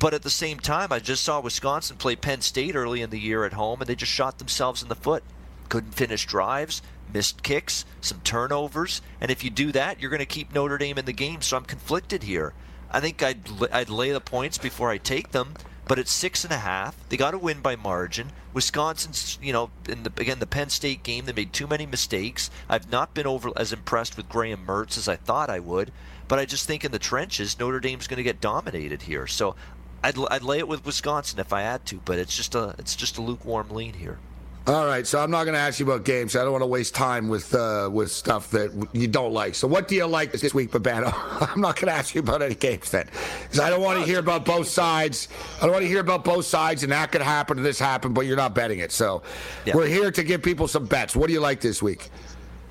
[0.00, 3.20] But at the same time, I just saw Wisconsin play Penn State early in the
[3.20, 5.22] year at home, and they just shot themselves in the foot.
[5.68, 10.26] Couldn't finish drives, missed kicks, some turnovers, and if you do that, you're going to
[10.26, 11.42] keep Notre Dame in the game.
[11.42, 12.52] So I'm conflicted here.
[12.90, 13.40] I think I'd
[13.72, 15.54] I'd lay the points before I take them,
[15.86, 16.96] but it's six and a half.
[17.08, 18.30] They got to win by margin.
[18.52, 22.50] Wisconsin's, you know, in the again the Penn State game, they made too many mistakes.
[22.68, 25.92] I've not been over as impressed with Graham Mertz as I thought I would,
[26.28, 29.26] but I just think in the trenches Notre Dame's going to get dominated here.
[29.26, 29.56] So
[30.04, 32.94] I'd, I'd lay it with Wisconsin if I had to, but it's just a it's
[32.94, 34.18] just a lukewarm lean here.
[34.66, 36.34] All right, so I'm not going to ask you about games.
[36.34, 39.54] I don't want to waste time with uh, with stuff that you don't like.
[39.54, 41.12] So what do you like this week, Babano?
[41.54, 43.06] I'm not going to ask you about any games then,
[43.42, 45.28] because I don't want to hear about both sides.
[45.58, 48.14] I don't want to hear about both sides, and that could happen and this happened,
[48.14, 48.90] but you're not betting it.
[48.90, 49.22] So
[49.66, 49.76] Yeah.
[49.76, 51.14] we're here to give people some bets.
[51.14, 52.08] What do you like this week?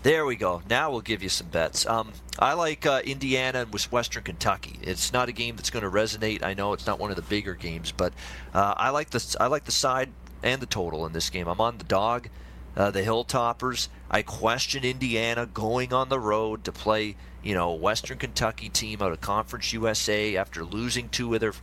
[0.02, 0.64] There we go.
[0.72, 1.86] Now we'll give you some bets.
[1.86, 4.80] Um, I like uh, Indiana and West- Western Kentucky.
[4.82, 6.42] It's not a game that's going to resonate.
[6.44, 8.14] I know it's not one of the bigger games, but
[8.56, 10.10] uh, I like the I like the side
[10.44, 11.48] and the total in this game.
[11.48, 12.30] I'm on the dog,
[12.76, 13.88] uh, the Hilltoppers.
[14.10, 19.12] I question Indiana going on the road to play, you know, Western Kentucky team out
[19.12, 21.54] of Conference USA after losing two of their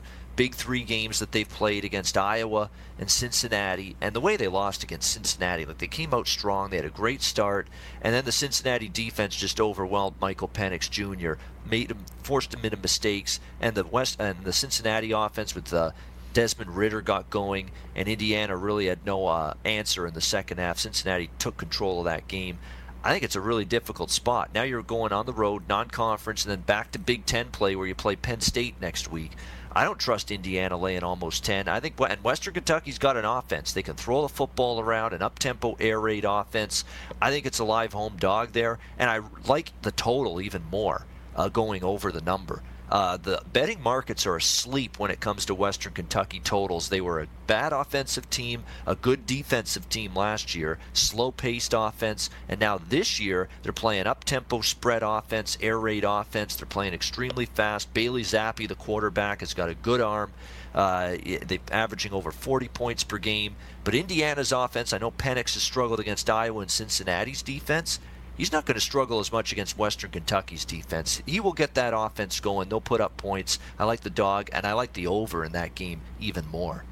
[0.41, 4.83] big three games that they've played against Iowa and Cincinnati, and the way they lost
[4.83, 7.69] against Cincinnati, like they came out strong, they had a great start,
[8.01, 11.35] and then the Cincinnati defense just overwhelmed Michael Penix Jr.,
[11.69, 15.91] made him, forced him into mistakes, and the West and the Cincinnati offense with uh,
[16.33, 20.79] Desmond Ridder got going, and Indiana really had no uh, answer in the second half.
[20.79, 22.59] Cincinnati took control of that game.
[23.03, 24.51] I think it's a really difficult spot.
[24.55, 27.87] Now you're going on the road, non-conference, and then back to Big Ten play where
[27.87, 29.33] you play Penn State next week.
[29.73, 31.69] I don't trust Indiana laying almost 10.
[31.69, 33.73] I think and Western Kentucky's got an offense.
[33.73, 36.85] They can throw the football around, an up-tempo air raid offense.
[37.23, 41.07] I think it's a live home dog there, and I like the total even more,
[41.37, 42.63] uh, going over the number.
[42.91, 46.89] Uh, the betting markets are asleep when it comes to Western Kentucky totals.
[46.89, 52.31] They were a bad offensive team, a good defensive team last year, slow paced offense,
[52.49, 56.57] and now this year they're playing up tempo spread offense, air raid offense.
[56.57, 57.95] They're playing extremely fast.
[57.95, 60.33] Bailey Zappe, the quarterback, has got a good arm.
[60.75, 63.57] Uh, they're averaging over 40 points per game.
[63.85, 67.99] But Indiana's offense, I know Penix has struggled against Iowa and Cincinnati's defense
[68.41, 71.23] he's not going to struggle as much against Western Kentucky's defense.
[71.27, 72.71] He will get that offense going.
[72.71, 73.59] They'll put up points.
[73.79, 76.85] I like the dog, and I like the over in that game even more.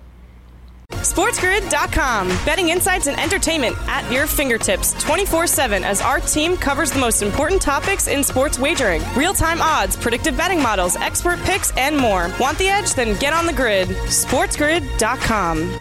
[0.91, 2.29] SportsGrid.com.
[2.45, 7.23] Betting insights and entertainment at your fingertips 24 7 as our team covers the most
[7.23, 12.31] important topics in sports wagering real time odds, predictive betting models, expert picks, and more.
[12.39, 12.95] Want the edge?
[12.95, 13.89] Then get on the grid.
[13.89, 15.81] SportsGrid.com.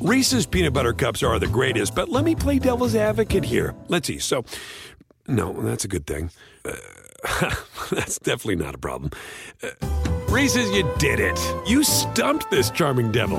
[0.00, 3.74] Reese's peanut butter cups are the greatest, but let me play devil's advocate here.
[3.88, 4.18] Let's see.
[4.18, 4.46] So,
[5.28, 6.30] no, that's a good thing.
[6.64, 6.72] Uh,
[7.90, 9.10] that's definitely not a problem.
[9.62, 9.68] Uh,
[10.30, 11.38] Reese's, you did it.
[11.66, 13.38] You stumped this charming devil.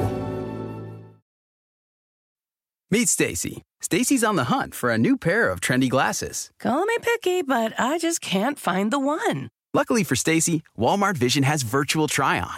[2.91, 3.63] Meet Stacy.
[3.81, 6.51] Stacy's on the hunt for a new pair of trendy glasses.
[6.59, 9.49] Call me picky, but I just can't find the one.
[9.73, 12.57] Luckily for Stacy, Walmart Vision has virtual try on.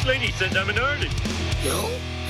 [0.00, 1.14] This lady said I'm an artist.
[1.62, 1.78] You?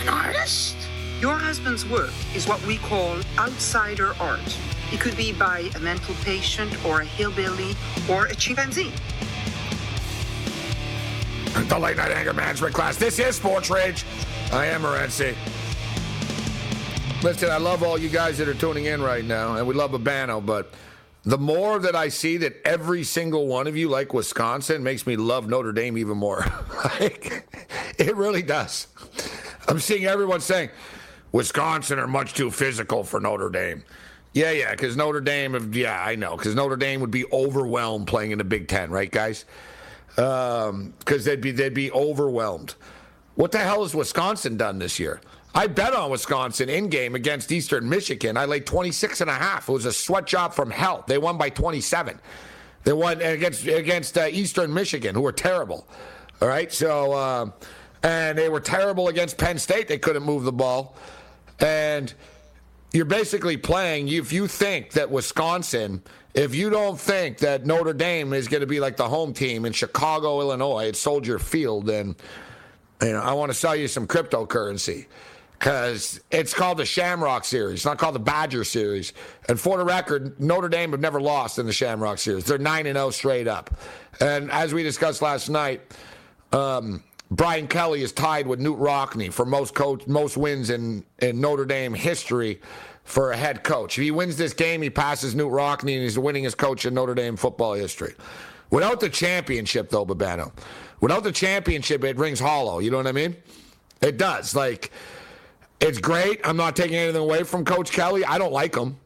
[0.00, 0.74] An artist?
[1.20, 4.58] Your husband's work is what we call outsider art.
[4.92, 7.76] It could be by a mental patient or a hillbilly
[8.10, 8.90] or a chimpanzee.
[11.68, 12.96] The late night anger management class.
[12.96, 14.04] This is Sports Rage.
[14.50, 15.36] I am Morency.
[17.22, 19.92] Listen, I love all you guys that are tuning in right now, and we love
[19.92, 20.72] Urbano, but
[21.24, 25.16] the more that I see that every single one of you like Wisconsin makes me
[25.16, 26.46] love Notre Dame even more.
[26.84, 27.46] like,
[27.98, 28.86] it really does.
[29.68, 30.70] I'm seeing everyone saying
[31.32, 33.84] Wisconsin are much too physical for Notre Dame.
[34.32, 38.30] Yeah, yeah, because Notre Dame, yeah, I know, because Notre Dame would be overwhelmed playing
[38.30, 39.44] in the Big Ten, right, guys?
[40.14, 42.74] Because um, they'd be they'd be overwhelmed.
[43.34, 45.20] What the hell has Wisconsin done this year?
[45.54, 48.36] I bet on Wisconsin in game against Eastern Michigan.
[48.36, 49.68] I laid 26 and a half.
[49.68, 51.04] It was a sweat job from hell.
[51.06, 52.20] They won by 27.
[52.84, 55.86] They won against against uh, Eastern Michigan, who were terrible.
[56.40, 57.50] All right, so uh,
[58.02, 59.88] and they were terrible against Penn State.
[59.88, 60.96] They couldn't move the ball,
[61.58, 62.14] and
[62.92, 64.08] you're basically playing.
[64.08, 68.66] If you think that Wisconsin, if you don't think that Notre Dame is going to
[68.66, 72.16] be like the home team in Chicago, Illinois, at Soldier Field, then
[73.02, 75.06] you know I want to sell you some cryptocurrency
[75.60, 77.80] because it's called the Shamrock Series.
[77.80, 79.12] It's not called the Badger Series.
[79.46, 82.44] And for the record, Notre Dame have never lost in the Shamrock Series.
[82.44, 83.70] They're 9 and 0 straight up.
[84.20, 85.82] And as we discussed last night,
[86.52, 91.42] um, Brian Kelly is tied with Knute Rockne for most coach, most wins in, in
[91.42, 92.62] Notre Dame history
[93.04, 93.98] for a head coach.
[93.98, 96.94] If he wins this game, he passes Knute Rockne and he's the winningest coach in
[96.94, 98.14] Notre Dame football history.
[98.70, 100.52] Without the championship, though, Babano,
[101.02, 102.78] without the championship, it rings hollow.
[102.78, 103.36] You know what I mean?
[104.00, 104.56] It does.
[104.56, 104.90] Like,
[105.80, 106.40] it's great.
[106.44, 108.24] I'm not taking anything away from Coach Kelly.
[108.24, 108.96] I don't like him.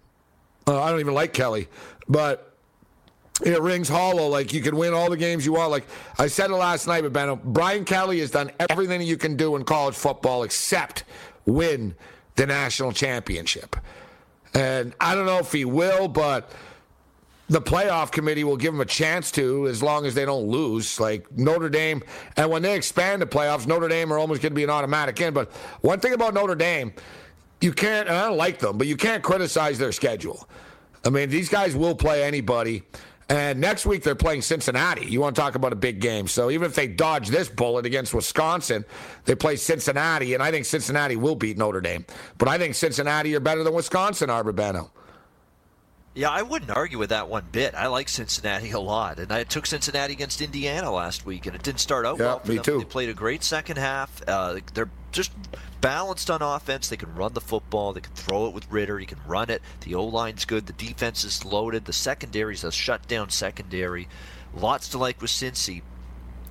[0.67, 1.69] Uh, I don't even like Kelly.
[2.09, 2.55] But
[3.45, 4.29] it rings hollow.
[4.29, 5.71] Like you can win all the games you want.
[5.71, 5.87] Like
[6.19, 7.37] I said it last night with Benno.
[7.37, 11.05] Brian Kelly has done everything you can do in college football except
[11.47, 11.95] win
[12.37, 13.77] the national championship.
[14.55, 16.51] And I don't know if he will, but
[17.49, 20.99] the playoff committee will give them a chance to as long as they don't lose.
[20.99, 22.03] Like Notre Dame,
[22.37, 25.21] and when they expand the playoffs, Notre Dame are almost going to be an automatic
[25.21, 25.35] in.
[25.35, 26.93] But one thing about Notre Dame,
[27.61, 30.49] you can't, I don't like them, but you can't criticize their schedule.
[31.05, 32.83] I mean, these guys will play anybody.
[33.29, 35.07] And next week they're playing Cincinnati.
[35.07, 36.29] You want to talk about a big game.
[36.29, 38.85] So even if they dodge this bullet against Wisconsin,
[39.25, 42.05] they play Cincinnati, and I think Cincinnati will beat Notre Dame.
[42.37, 44.91] But I think Cincinnati are better than Wisconsin are, Babano.
[46.15, 47.75] Yeah, I wouldn't argue with that one bit.
[47.75, 51.63] I like Cincinnati a lot, and I took Cincinnati against Indiana last week, and it
[51.63, 52.65] didn't start out yeah, well for me them.
[52.65, 52.79] Too.
[52.79, 54.23] They played a great second half.
[54.27, 55.33] Uh, they're just
[55.81, 56.89] balanced on offense.
[56.89, 57.93] They can run the football.
[57.93, 58.99] They can throw it with Ridder.
[58.99, 59.61] He can run it.
[59.81, 60.67] The O line's good.
[60.67, 61.85] The defense is loaded.
[61.85, 64.09] The secondary's a shutdown secondary.
[64.55, 65.83] Lots to like with Cincy.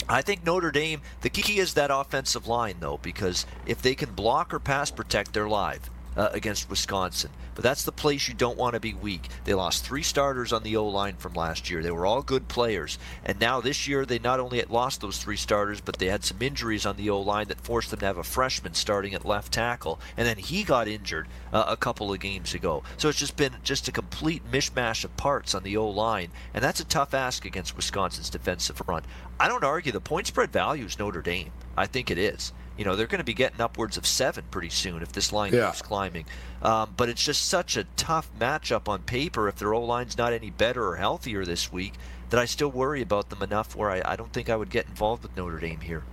[0.10, 4.12] I think Notre Dame, the key is that offensive line, though, because if they can
[4.12, 7.32] block or pass protect, they're live uh, against Wisconsin.
[7.56, 9.30] But that's the place you don't want to be weak.
[9.46, 11.82] They lost three starters on the O line from last year.
[11.82, 12.98] They were all good players.
[13.24, 16.24] And now this year, they not only had lost those three starters, but they had
[16.24, 19.26] some injuries on the O line that forced them to have a freshman starting at
[19.26, 20.00] left tackle.
[20.18, 22.84] And then he got injured uh, a couple of games ago.
[22.98, 26.32] So it's just been just a complete mishmash of parts on the O line.
[26.54, 29.06] And that's a tough ask against Wisconsin's defensive front.
[29.40, 31.52] I don't argue the point spread value is Notre Dame.
[31.78, 32.54] I think it is.
[32.78, 35.54] You know, they're going to be getting upwards of seven pretty soon if this line
[35.54, 35.68] Yeah.
[35.68, 36.26] keeps climbing.
[36.62, 40.34] Um, but it's just such a tough matchup on paper if their O line's not
[40.34, 41.94] any better or healthier this week
[42.32, 44.88] that I still worry about them enough where I, I don't think I would get
[44.88, 46.04] involved with Notre Dame here.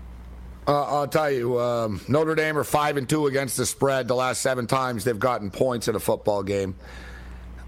[0.68, 4.06] Uh, I'll tell you, um, Notre Dame are five and two against the spread.
[4.06, 6.76] The last seven times they've gotten points in a football game,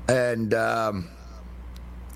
[0.08, 1.08] and um,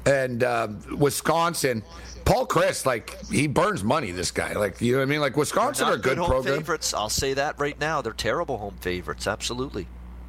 [0.06, 1.82] and uh, Wisconsin.
[2.24, 4.10] Paul Chryst, like he burns money.
[4.10, 5.20] This guy, like you know what I mean.
[5.20, 6.56] Like Wisconsin They're a not good home program.
[6.58, 6.92] favorites.
[6.92, 8.02] I'll say that right now.
[8.02, 9.26] They're terrible home favorites.
[9.28, 9.86] Absolutely.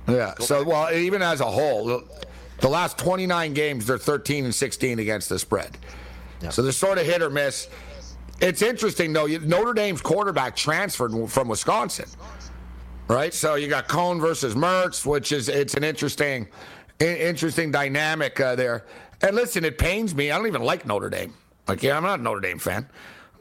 [0.07, 0.35] Yeah.
[0.39, 2.03] So well, even as a whole,
[2.59, 5.77] the last 29 games they're 13 and 16 against the spread.
[6.51, 7.67] So they're sort of hit or miss.
[8.39, 9.25] It's interesting though.
[9.25, 12.05] Notre Dame's quarterback transferred from Wisconsin,
[13.07, 13.33] right?
[13.33, 16.47] So you got Coan versus Mertz, which is it's an interesting,
[16.99, 18.85] interesting dynamic uh, there.
[19.21, 20.31] And listen, it pains me.
[20.31, 21.33] I don't even like Notre Dame.
[21.67, 22.87] Like, yeah, I'm not a Notre Dame fan,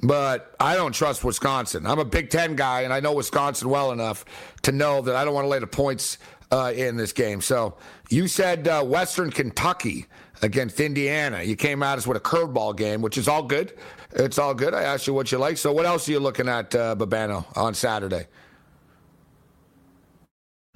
[0.03, 1.87] but I don't trust Wisconsin.
[1.87, 4.25] I'm a Big Ten guy, and I know Wisconsin well enough
[4.63, 6.19] to know that I don't want to lay the points
[6.51, 7.41] uh, in this game.
[7.41, 7.77] So
[8.09, 10.07] you said uh, Western Kentucky
[10.43, 11.43] against Indiana.
[11.43, 13.77] You came at us with a curveball game, which is all good.
[14.13, 14.75] It's all good.
[14.75, 15.57] I asked you what you like.
[15.59, 18.27] So what else are you looking at, uh, Babano, on Saturday?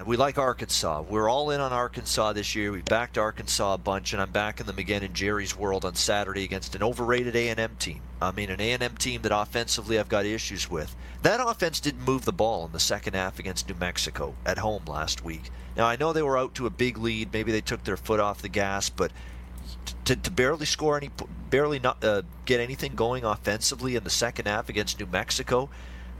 [0.06, 1.02] We like Arkansas.
[1.02, 2.72] We're all in on Arkansas this year.
[2.72, 6.42] We backed Arkansas a bunch, and I'm backing them again in Jerry's world on Saturday
[6.42, 8.00] against an overrated A&M team.
[8.22, 10.96] I mean, an A&M team that offensively I've got issues with.
[11.22, 14.84] That offense didn't move the ball in the second half against New Mexico at home
[14.86, 15.50] last week.
[15.76, 17.32] Now I know they were out to a big lead.
[17.32, 19.12] Maybe they took their foot off the gas, but
[20.06, 21.10] to, to barely score any,
[21.50, 25.68] barely not uh, get anything going offensively in the second half against New Mexico.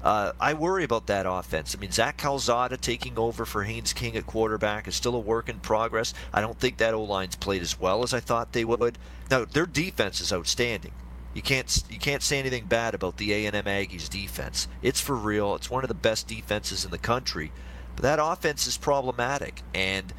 [0.03, 1.75] Uh, I worry about that offense.
[1.77, 5.49] I mean, Zach Calzada taking over for Haynes King at quarterback is still a work
[5.49, 6.15] in progress.
[6.33, 8.97] I don't think that O line's played as well as I thought they would.
[9.31, 10.93] Now, their defense is outstanding.
[11.35, 14.67] You can't you can't say anything bad about the A&M Aggies defense.
[14.83, 15.55] It's for real.
[15.55, 17.53] It's one of the best defenses in the country.
[17.95, 20.13] But that offense is problematic, and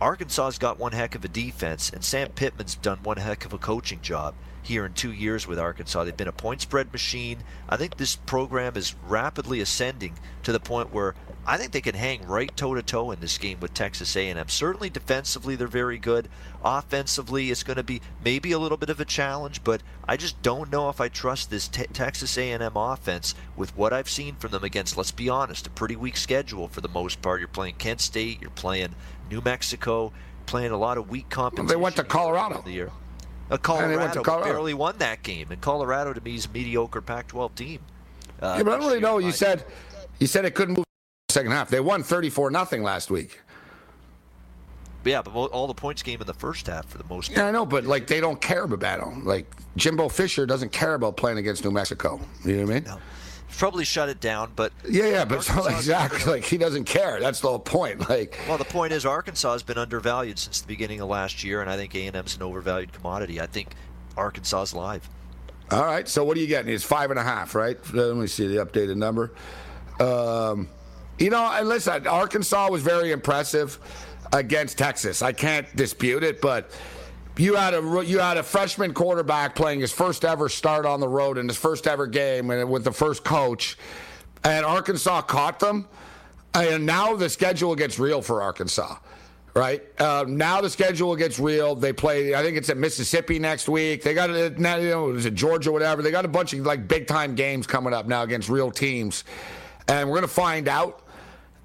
[0.00, 3.58] Arkansas's got one heck of a defense, and Sam Pittman's done one heck of a
[3.58, 4.34] coaching job
[4.66, 6.04] here in two years with Arkansas.
[6.04, 7.38] They've been a point spread machine.
[7.68, 11.14] I think this program is rapidly ascending to the point where
[11.46, 14.48] I think they can hang right toe to toe in this game with Texas A&M.
[14.48, 16.28] Certainly defensively they're very good.
[16.64, 20.42] Offensively it's going to be maybe a little bit of a challenge, but I just
[20.42, 24.50] don't know if I trust this te- Texas A&M offense with what I've seen from
[24.50, 27.40] them against let's be honest, a pretty weak schedule for the most part.
[27.40, 28.96] You're playing Kent State, you're playing
[29.30, 30.12] New Mexico,
[30.46, 31.66] playing a lot of weak competition.
[31.66, 32.62] They went to Colorado.
[32.64, 32.90] The year.
[33.50, 34.52] Uh, Colorado, they went to Colorado.
[34.52, 37.80] barely won that game, and Colorado to me is a mediocre Pac-12 team.
[38.42, 39.18] Uh, yeah, but I don't really know.
[39.18, 39.64] You said
[40.18, 40.84] you said it couldn't move
[41.28, 41.68] the second half.
[41.68, 43.40] They won 34 nothing last week.
[45.04, 47.38] yeah, but all the points came in the first half for the most part.
[47.38, 49.24] Yeah, I know, but like they don't care about them.
[49.24, 49.46] Like
[49.76, 52.20] Jimbo Fisher doesn't care about playing against New Mexico.
[52.44, 53.00] You know what I mean?
[53.50, 56.32] Probably shut it down, but Yeah, yeah, but so, exactly.
[56.32, 57.20] Like he doesn't care.
[57.20, 58.08] That's the whole point.
[58.08, 61.60] Like Well, the point is Arkansas has been undervalued since the beginning of last year,
[61.60, 63.40] and I think A&M's an overvalued commodity.
[63.40, 63.74] I think
[64.16, 65.08] Arkansas is live.
[65.70, 66.08] All right.
[66.08, 66.72] So what are you getting?
[66.72, 67.78] It's five and a half, right?
[67.92, 69.32] Let me see the updated number.
[69.98, 70.68] Um,
[71.18, 73.78] you know, and listen, Arkansas was very impressive
[74.32, 75.22] against Texas.
[75.22, 76.70] I can't dispute it, but
[77.38, 81.08] you had a you had a freshman quarterback playing his first ever start on the
[81.08, 83.76] road in his first ever game, and with the first coach,
[84.44, 85.86] and Arkansas caught them.
[86.54, 88.96] And now the schedule gets real for Arkansas.
[89.54, 89.82] right?
[89.98, 91.74] Uh, now the schedule gets real.
[91.74, 92.34] They play.
[92.34, 94.02] I think it's at Mississippi next week.
[94.02, 94.58] They got it.
[94.58, 96.02] Now you know, is it Georgia, whatever?
[96.02, 99.24] They got a bunch of like big time games coming up now against real teams,
[99.88, 101.02] and we're gonna find out.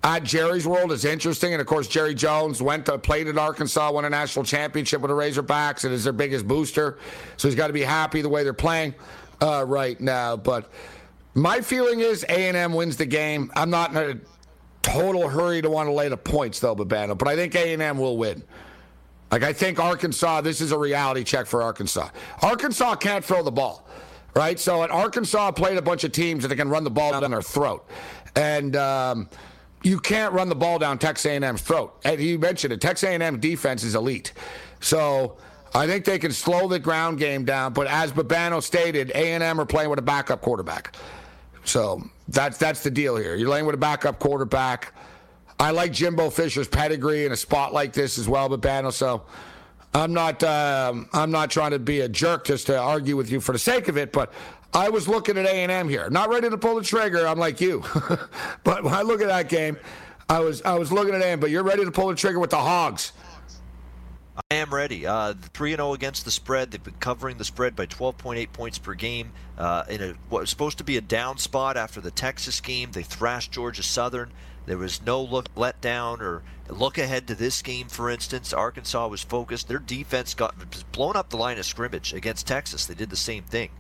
[0.04, 3.92] At Jerry's World is interesting, and of course Jerry Jones went to played at Arkansas,
[3.92, 6.98] won a national championship with the Razorbacks, and is their biggest booster.
[7.38, 8.96] So he's got to be happy the way they're playing
[9.42, 10.38] uh, right now.
[10.38, 10.72] But
[11.36, 13.52] my feeling is A and M wins the game.
[13.56, 14.20] I'm not in a
[14.82, 17.82] total hurry to want to lay the points though, Babano, but I think A and
[17.82, 18.44] M will win.
[19.32, 22.10] Like I think Arkansas, this is a reality check for Arkansas.
[22.42, 23.88] Arkansas can't throw the ball,
[24.36, 24.60] right?
[24.60, 27.44] So at Arkansas played a bunch of teams that can run the ball down their
[27.44, 27.88] throat,
[28.36, 28.76] and.
[28.76, 29.30] Um,
[29.84, 31.94] you can't run the ball down Texas A&M's throat.
[32.04, 32.82] And you mentioned it.
[32.82, 34.34] Texas A&M defense is elite.
[34.80, 35.38] So
[35.74, 37.74] I think they can slow the ground game down.
[37.74, 40.96] But as Babano stated, A&M are playing with a backup quarterback.
[41.64, 43.36] So that's that's the deal here.
[43.36, 44.94] You're playing with a backup quarterback.
[45.60, 48.92] I like Jimbo Fisher's pedigree in a spot like this as well, Babano.
[48.92, 49.24] So
[49.94, 53.40] I'm not um, I'm not trying to be a jerk just to argue with you
[53.40, 54.34] for the sake of it, but
[54.74, 57.28] I was looking at A&M here, not ready to pull the trigger.
[57.28, 57.84] I'm like you,
[58.64, 59.78] but when I look at that game,
[60.30, 61.40] I was I was looking at A&M.
[61.40, 63.12] But you're ready to pull the trigger with the Hogs.
[64.50, 65.06] I am ready.
[65.06, 66.72] Uh, 3 0 against the spread.
[66.72, 69.34] They've been covering the spread by 12.8 points per game.
[69.58, 72.92] Uh, in a, what was supposed to be a down spot after the Texas game,
[72.92, 74.32] they thrashed Georgia Southern.
[74.66, 78.54] There was no look let down or look ahead to this game, for instance.
[78.54, 79.68] Arkansas was focused.
[79.68, 80.56] Their defense got
[80.92, 82.86] blown up the line of scrimmage against Texas.
[82.86, 83.72] They did the same thing.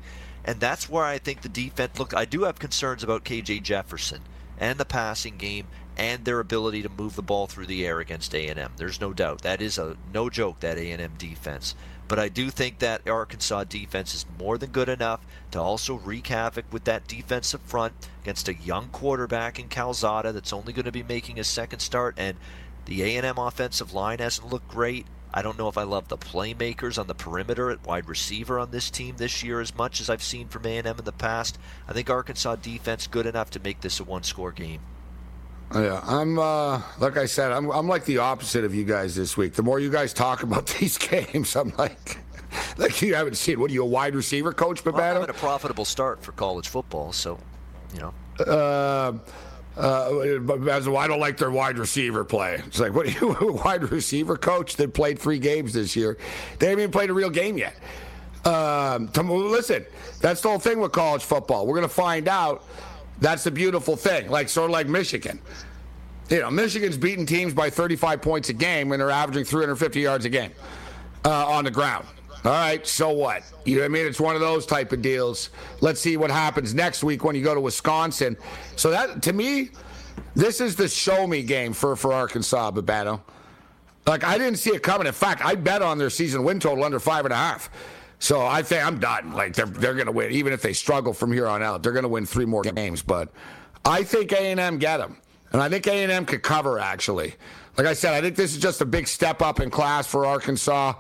[0.44, 2.16] And that's where I think the defense look.
[2.16, 4.22] I do have concerns about KJ Jefferson
[4.58, 5.68] and the passing game
[5.98, 8.72] and their ability to move the ball through the air against A&M.
[8.78, 9.42] There's no doubt.
[9.42, 11.76] That is a no joke that A&M defense.
[12.08, 15.22] But I do think that Arkansas defense is more than good enough
[15.52, 20.54] to also wreak havoc with that defensive front against a young quarterback in Calzada that's
[20.54, 22.36] only going to be making his second start and
[22.86, 25.06] the A&M offensive line hasn't looked great.
[25.34, 28.71] I don't know if I love the playmakers on the perimeter at wide receiver on
[28.71, 31.57] this team this year as much as I've seen from A&M in the past.
[31.88, 34.82] I think Arkansas defense good enough to make this a one-score game.
[35.73, 39.38] Yeah, I'm uh, like I said, I'm I'm like the opposite of you guys this
[39.38, 39.53] week.
[39.53, 42.17] The more you guys talk about these games, I'm like,
[42.77, 43.57] like you haven't seen.
[43.57, 44.93] What are you, a wide receiver coach, Babano?
[44.93, 47.39] Well, I'm having a profitable start for college football, so
[47.93, 48.13] you know.
[48.45, 49.13] Uh,
[49.78, 50.19] uh,
[50.69, 52.61] as I don't like their wide receiver play.
[52.67, 56.17] It's like, what are you, a wide receiver coach that played three games this year?
[56.59, 57.76] They haven't even played a real game yet.
[58.45, 59.86] Um, to, listen,
[60.19, 61.67] that's the whole thing with college football.
[61.67, 62.65] We're going to find out.
[63.19, 64.30] That's the beautiful thing.
[64.30, 65.39] Like sort of like Michigan.
[66.30, 70.26] You know, Michigan's beating teams by 35 points a game, and they're averaging 350 yards
[70.26, 70.51] a game
[71.24, 72.07] uh, on the ground.
[72.44, 73.44] All right, so what?
[73.66, 74.08] You know what I mean?
[74.08, 75.52] It's one of those type of deals.
[75.80, 78.36] Let's see what happens next week when you go to Wisconsin.
[78.76, 79.70] So that to me,
[80.34, 83.22] this is the show me game for for Arkansas, Babano.
[84.08, 85.06] Like I didn't see it coming.
[85.06, 87.70] In fact, I bet on their season win total under five and a half.
[88.18, 89.34] So I think I'm done.
[89.34, 91.84] Like they're they're gonna win, even if they struggle from here on out.
[91.84, 93.04] They're gonna win three more games.
[93.04, 93.32] But
[93.86, 95.18] I think A and M get them,
[95.54, 96.80] and I think A and M could cover.
[96.80, 97.36] Actually,
[97.78, 100.26] like I said, I think this is just a big step up in class for
[100.26, 100.94] Arkansas.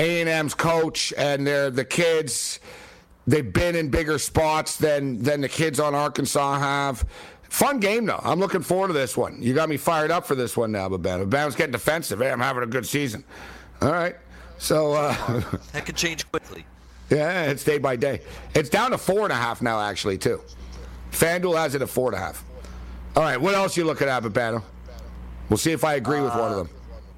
[0.00, 2.58] A&M's coach and they're the kids.
[3.26, 7.04] They've been in bigger spots than than the kids on Arkansas have.
[7.42, 8.20] Fun game though.
[8.22, 9.42] I'm looking forward to this one.
[9.42, 11.28] You got me fired up for this one now, Babano.
[11.28, 12.20] Babano's getting defensive.
[12.20, 13.24] Hey, I'm having a good season.
[13.82, 14.16] All right.
[14.58, 15.14] So uh,
[15.72, 16.64] that can change quickly.
[17.10, 18.22] Yeah, it's day by day.
[18.54, 20.40] It's down to four and a half now, actually, too.
[21.10, 22.44] FanDuel has it at four and a half.
[23.16, 24.62] All right, what else you looking at, Babano?
[25.48, 26.70] We'll see if I agree with one of them.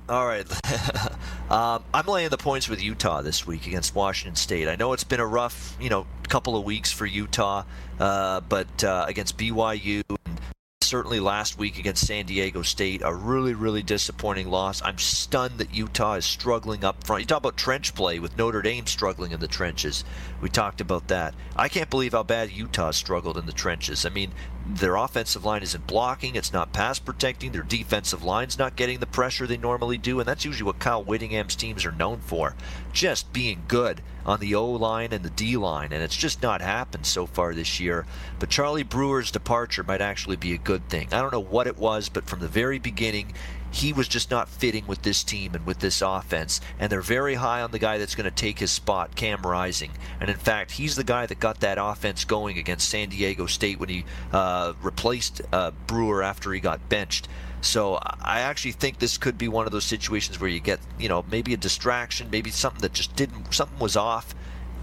[0.09, 0.47] All right.
[1.53, 4.69] um, I'm laying the points with Utah this week against Washington State.
[4.69, 7.65] I know it's been a rough, you know, couple of weeks for Utah,
[8.01, 10.41] uh, but uh, against BYU and
[10.81, 14.81] certainly last week against San Diego State, a really, really disappointing loss.
[14.83, 17.21] I'm stunned that Utah is struggling up front.
[17.21, 20.05] You talk about trench play with Notre Dame struggling in the trenches.
[20.41, 21.35] We talked about that.
[21.55, 24.07] I can't believe how bad Utah struggled in the trenches.
[24.07, 24.33] I mean,
[24.67, 29.07] their offensive line isn't blocking, it's not pass protecting, their defensive line's not getting the
[29.07, 32.55] pressure they normally do, and that's usually what Kyle Whittingham's teams are known for.
[32.93, 36.61] Just being good on the O line and the D line, and it's just not
[36.61, 38.07] happened so far this year.
[38.39, 41.09] But Charlie Brewer's departure might actually be a good thing.
[41.13, 43.35] I don't know what it was, but from the very beginning,
[43.73, 46.61] he was just not fitting with this team and with this offense.
[46.79, 49.93] And they're very high on the guy that's going to take his spot, Cam Rising.
[50.21, 53.81] And in fact, he's the guy that got that offense going against San Diego State
[53.81, 57.29] when he uh, replaced uh, Brewer after he got benched.
[57.63, 61.09] So I actually think this could be one of those situations where you get, you
[61.09, 64.35] know, maybe a distraction, maybe something that just didn't, something was off.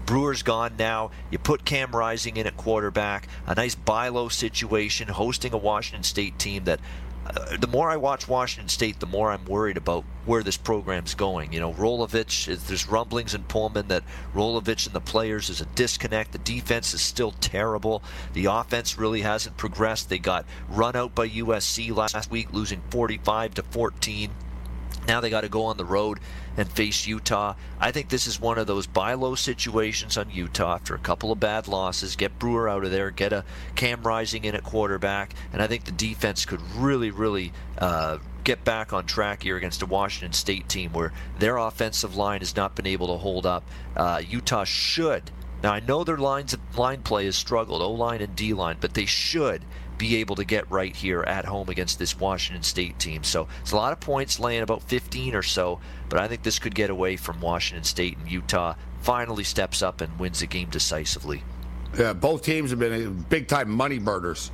[0.06, 1.12] Brewer's gone now.
[1.30, 3.28] You put Cam Rising in at quarterback.
[3.46, 6.80] A nice buy low situation, hosting a Washington State team that
[7.58, 11.52] the more I watch Washington State, the more I'm worried about where this program's going.
[11.52, 14.04] You know, Rolovich, there's rumblings in Pullman that
[14.34, 16.32] Rolovich and the players is a disconnect.
[16.32, 18.02] The defense is still terrible.
[18.32, 20.08] The offense really hasn't progressed.
[20.08, 24.30] They got run out by USC last week, losing 45 to 14.
[25.10, 26.20] Now they got to go on the road
[26.56, 27.56] and face Utah.
[27.80, 31.32] I think this is one of those buy low situations on Utah after a couple
[31.32, 32.14] of bad losses.
[32.14, 33.44] Get Brewer out of there, get a
[33.74, 38.62] Cam Rising in at quarterback, and I think the defense could really, really uh, get
[38.62, 42.76] back on track here against a Washington State team where their offensive line has not
[42.76, 43.64] been able to hold up.
[43.96, 45.32] Uh, Utah should.
[45.60, 48.94] Now I know their lines line play has struggled, O line and D line, but
[48.94, 49.62] they should
[50.00, 53.22] be able to get right here at home against this Washington State team.
[53.22, 55.78] So it's a lot of points, laying about 15 or so,
[56.08, 60.00] but I think this could get away from Washington State and Utah finally steps up
[60.00, 61.44] and wins the game decisively.
[61.98, 64.50] Yeah, both teams have been big time money murders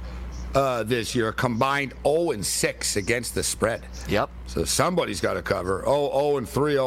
[0.57, 3.87] uh, this year, combined 0 and 6 against the spread.
[4.09, 4.31] Yep.
[4.47, 5.83] So somebody's got to cover.
[5.85, 6.87] 0 0 and 3 0.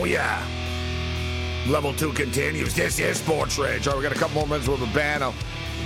[0.00, 0.46] Oh, yeah.
[1.66, 2.72] Level two continues.
[2.72, 3.88] This is Sports Rage.
[3.88, 5.34] All right, we got a couple more minutes with Babano.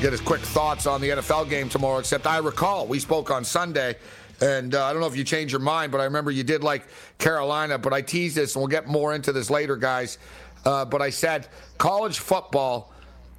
[0.02, 1.98] Get his quick thoughts on the NFL game tomorrow.
[1.98, 3.96] Except I recall we spoke on Sunday,
[4.42, 6.62] and uh, I don't know if you changed your mind, but I remember you did
[6.62, 7.78] like Carolina.
[7.78, 10.18] But I teased this, and we'll get more into this later, guys.
[10.66, 11.48] Uh, but I said
[11.78, 12.92] college football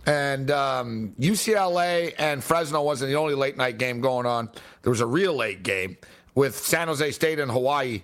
[0.07, 4.49] and um, UCLA and Fresno wasn't the only late night game going on.
[4.81, 5.97] There was a real late game
[6.33, 8.01] with San Jose State and Hawaii,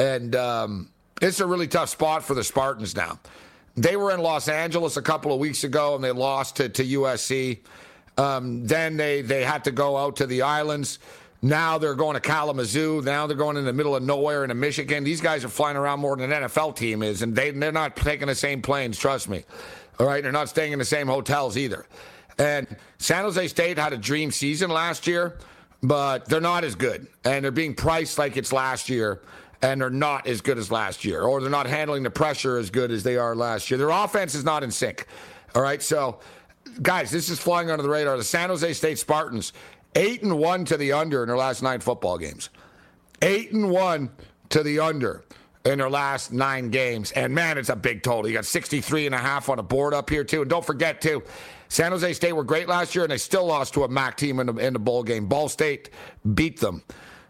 [0.00, 0.90] and um,
[1.20, 3.18] it's a really tough spot for the Spartans now.
[3.76, 6.84] They were in Los Angeles a couple of weeks ago and they lost to, to
[6.84, 7.60] USC.
[8.16, 10.98] Um, then they, they had to go out to the islands.
[11.40, 13.02] Now they're going to Kalamazoo.
[13.02, 15.04] Now they're going in the middle of nowhere into Michigan.
[15.04, 17.94] These guys are flying around more than an NFL team is, and they, they're not
[17.94, 19.44] taking the same planes, trust me.
[20.00, 21.86] All right, they're not staying in the same hotels either.
[22.38, 22.66] And
[22.98, 25.38] San Jose State had a dream season last year,
[25.82, 27.06] but they're not as good.
[27.24, 29.20] And they're being priced like it's last year
[29.62, 32.70] and they're not as good as last year, or they're not handling the pressure as
[32.70, 33.78] good as they are last year.
[33.78, 35.06] Their offense is not in sync.
[35.54, 36.20] All right, so
[36.82, 38.16] guys, this is flying under the radar.
[38.16, 39.52] The San Jose State Spartans,
[39.94, 42.50] eight and one to the under in their last nine football games.
[43.22, 44.10] Eight and one
[44.50, 45.24] to the under
[45.64, 47.10] in their last nine games.
[47.12, 48.28] And man, it's a big total.
[48.28, 50.42] You got 63 and a half on a board up here, too.
[50.42, 51.22] And don't forget, too,
[51.68, 54.40] San Jose State were great last year, and they still lost to a MAC team
[54.40, 55.26] in the, in the bowl game.
[55.26, 55.90] Ball State
[56.34, 56.82] beat them.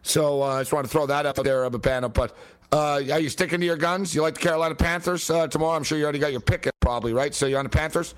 [0.02, 2.12] So uh, I just want to throw that up there, uh, Babano.
[2.12, 2.36] But
[2.72, 4.14] uh, are you sticking to your guns?
[4.14, 5.76] You like the Carolina Panthers uh, tomorrow?
[5.76, 7.34] I'm sure you already got your pick, probably, right?
[7.34, 8.14] So you're on the Panthers?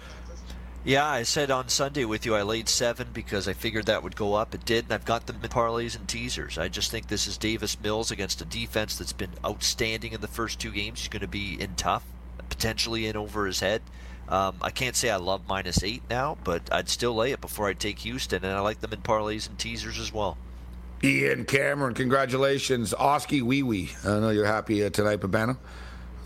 [0.82, 4.16] Yeah, I said on Sunday with you I laid seven because I figured that would
[4.16, 4.54] go up.
[4.54, 6.56] It did, and I've got them in parlays and teasers.
[6.56, 10.26] I just think this is Davis Mills against a defense that's been outstanding in the
[10.26, 11.00] first two games.
[11.00, 12.04] He's going to be in tough,
[12.48, 13.82] potentially in over his head.
[14.30, 17.66] Um, I can't say I love minus eight now, but I'd still lay it before
[17.66, 20.38] I take Houston, and I like them in parlays and teasers as well.
[21.02, 22.92] Ian Cameron, congratulations.
[22.92, 23.90] Oskee Wee Wee.
[24.04, 25.56] I know you're happy uh, tonight, Babano.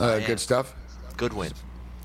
[0.00, 0.74] Uh, good stuff.
[1.16, 1.52] Good win.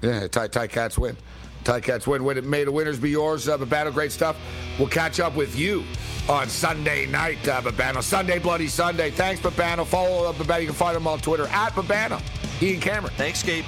[0.02, 1.18] Yeah, Tie, tie Cats win.
[1.64, 2.24] Ti-Cats win.
[2.24, 2.50] win.
[2.50, 3.94] May the winners be yours, uh, Babano.
[3.94, 4.38] Great stuff.
[4.78, 5.84] We'll catch up with you
[6.30, 8.02] on Sunday night, uh, Babano.
[8.02, 9.12] Sunday, Bloody Sunday.
[9.12, 9.86] Thanks, Babano.
[9.86, 10.62] Follow uh, Babano.
[10.62, 12.22] You can find him on Twitter at Babano.
[12.62, 13.14] Ian Cameron.
[13.18, 13.66] Thanks, Gabe.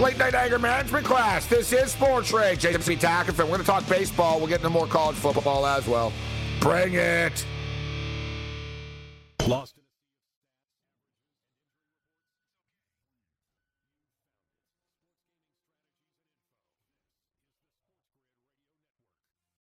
[0.00, 1.44] Late night anger management class.
[1.44, 2.60] This is Sports Rage.
[2.60, 2.96] Jason C.
[2.96, 3.36] Tackett.
[3.36, 4.38] We're going to talk baseball.
[4.38, 6.10] We'll get into more college football as well.
[6.58, 7.44] Bring it.
[9.46, 9.74] Lost.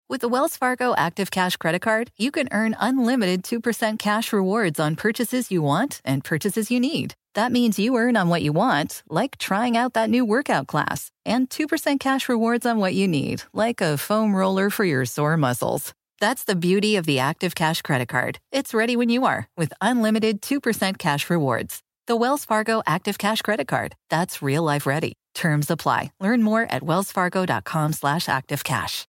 [0.08, 4.80] With the Wells Fargo Active Cash Credit Card, you can earn unlimited 2% cash rewards
[4.80, 7.14] on purchases you want and purchases you need.
[7.34, 11.10] That means you earn on what you want, like trying out that new workout class,
[11.24, 15.36] and 2% cash rewards on what you need, like a foam roller for your sore
[15.36, 15.94] muscles.
[16.20, 18.38] That's the beauty of the Active Cash Credit Card.
[18.52, 21.82] It's ready when you are with unlimited 2% cash rewards.
[22.06, 23.94] The Wells Fargo Active Cash Credit Card.
[24.10, 25.14] That's real life ready.
[25.34, 26.12] Terms apply.
[26.20, 29.06] Learn more at wellsfargo.com slash activecash.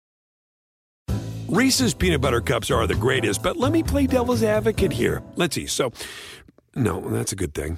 [1.48, 5.24] Reese's peanut butter cups are the greatest, but let me play devil's advocate here.
[5.38, 5.66] Let's see.
[5.66, 5.94] So,
[6.76, 7.78] no, that's a good thing.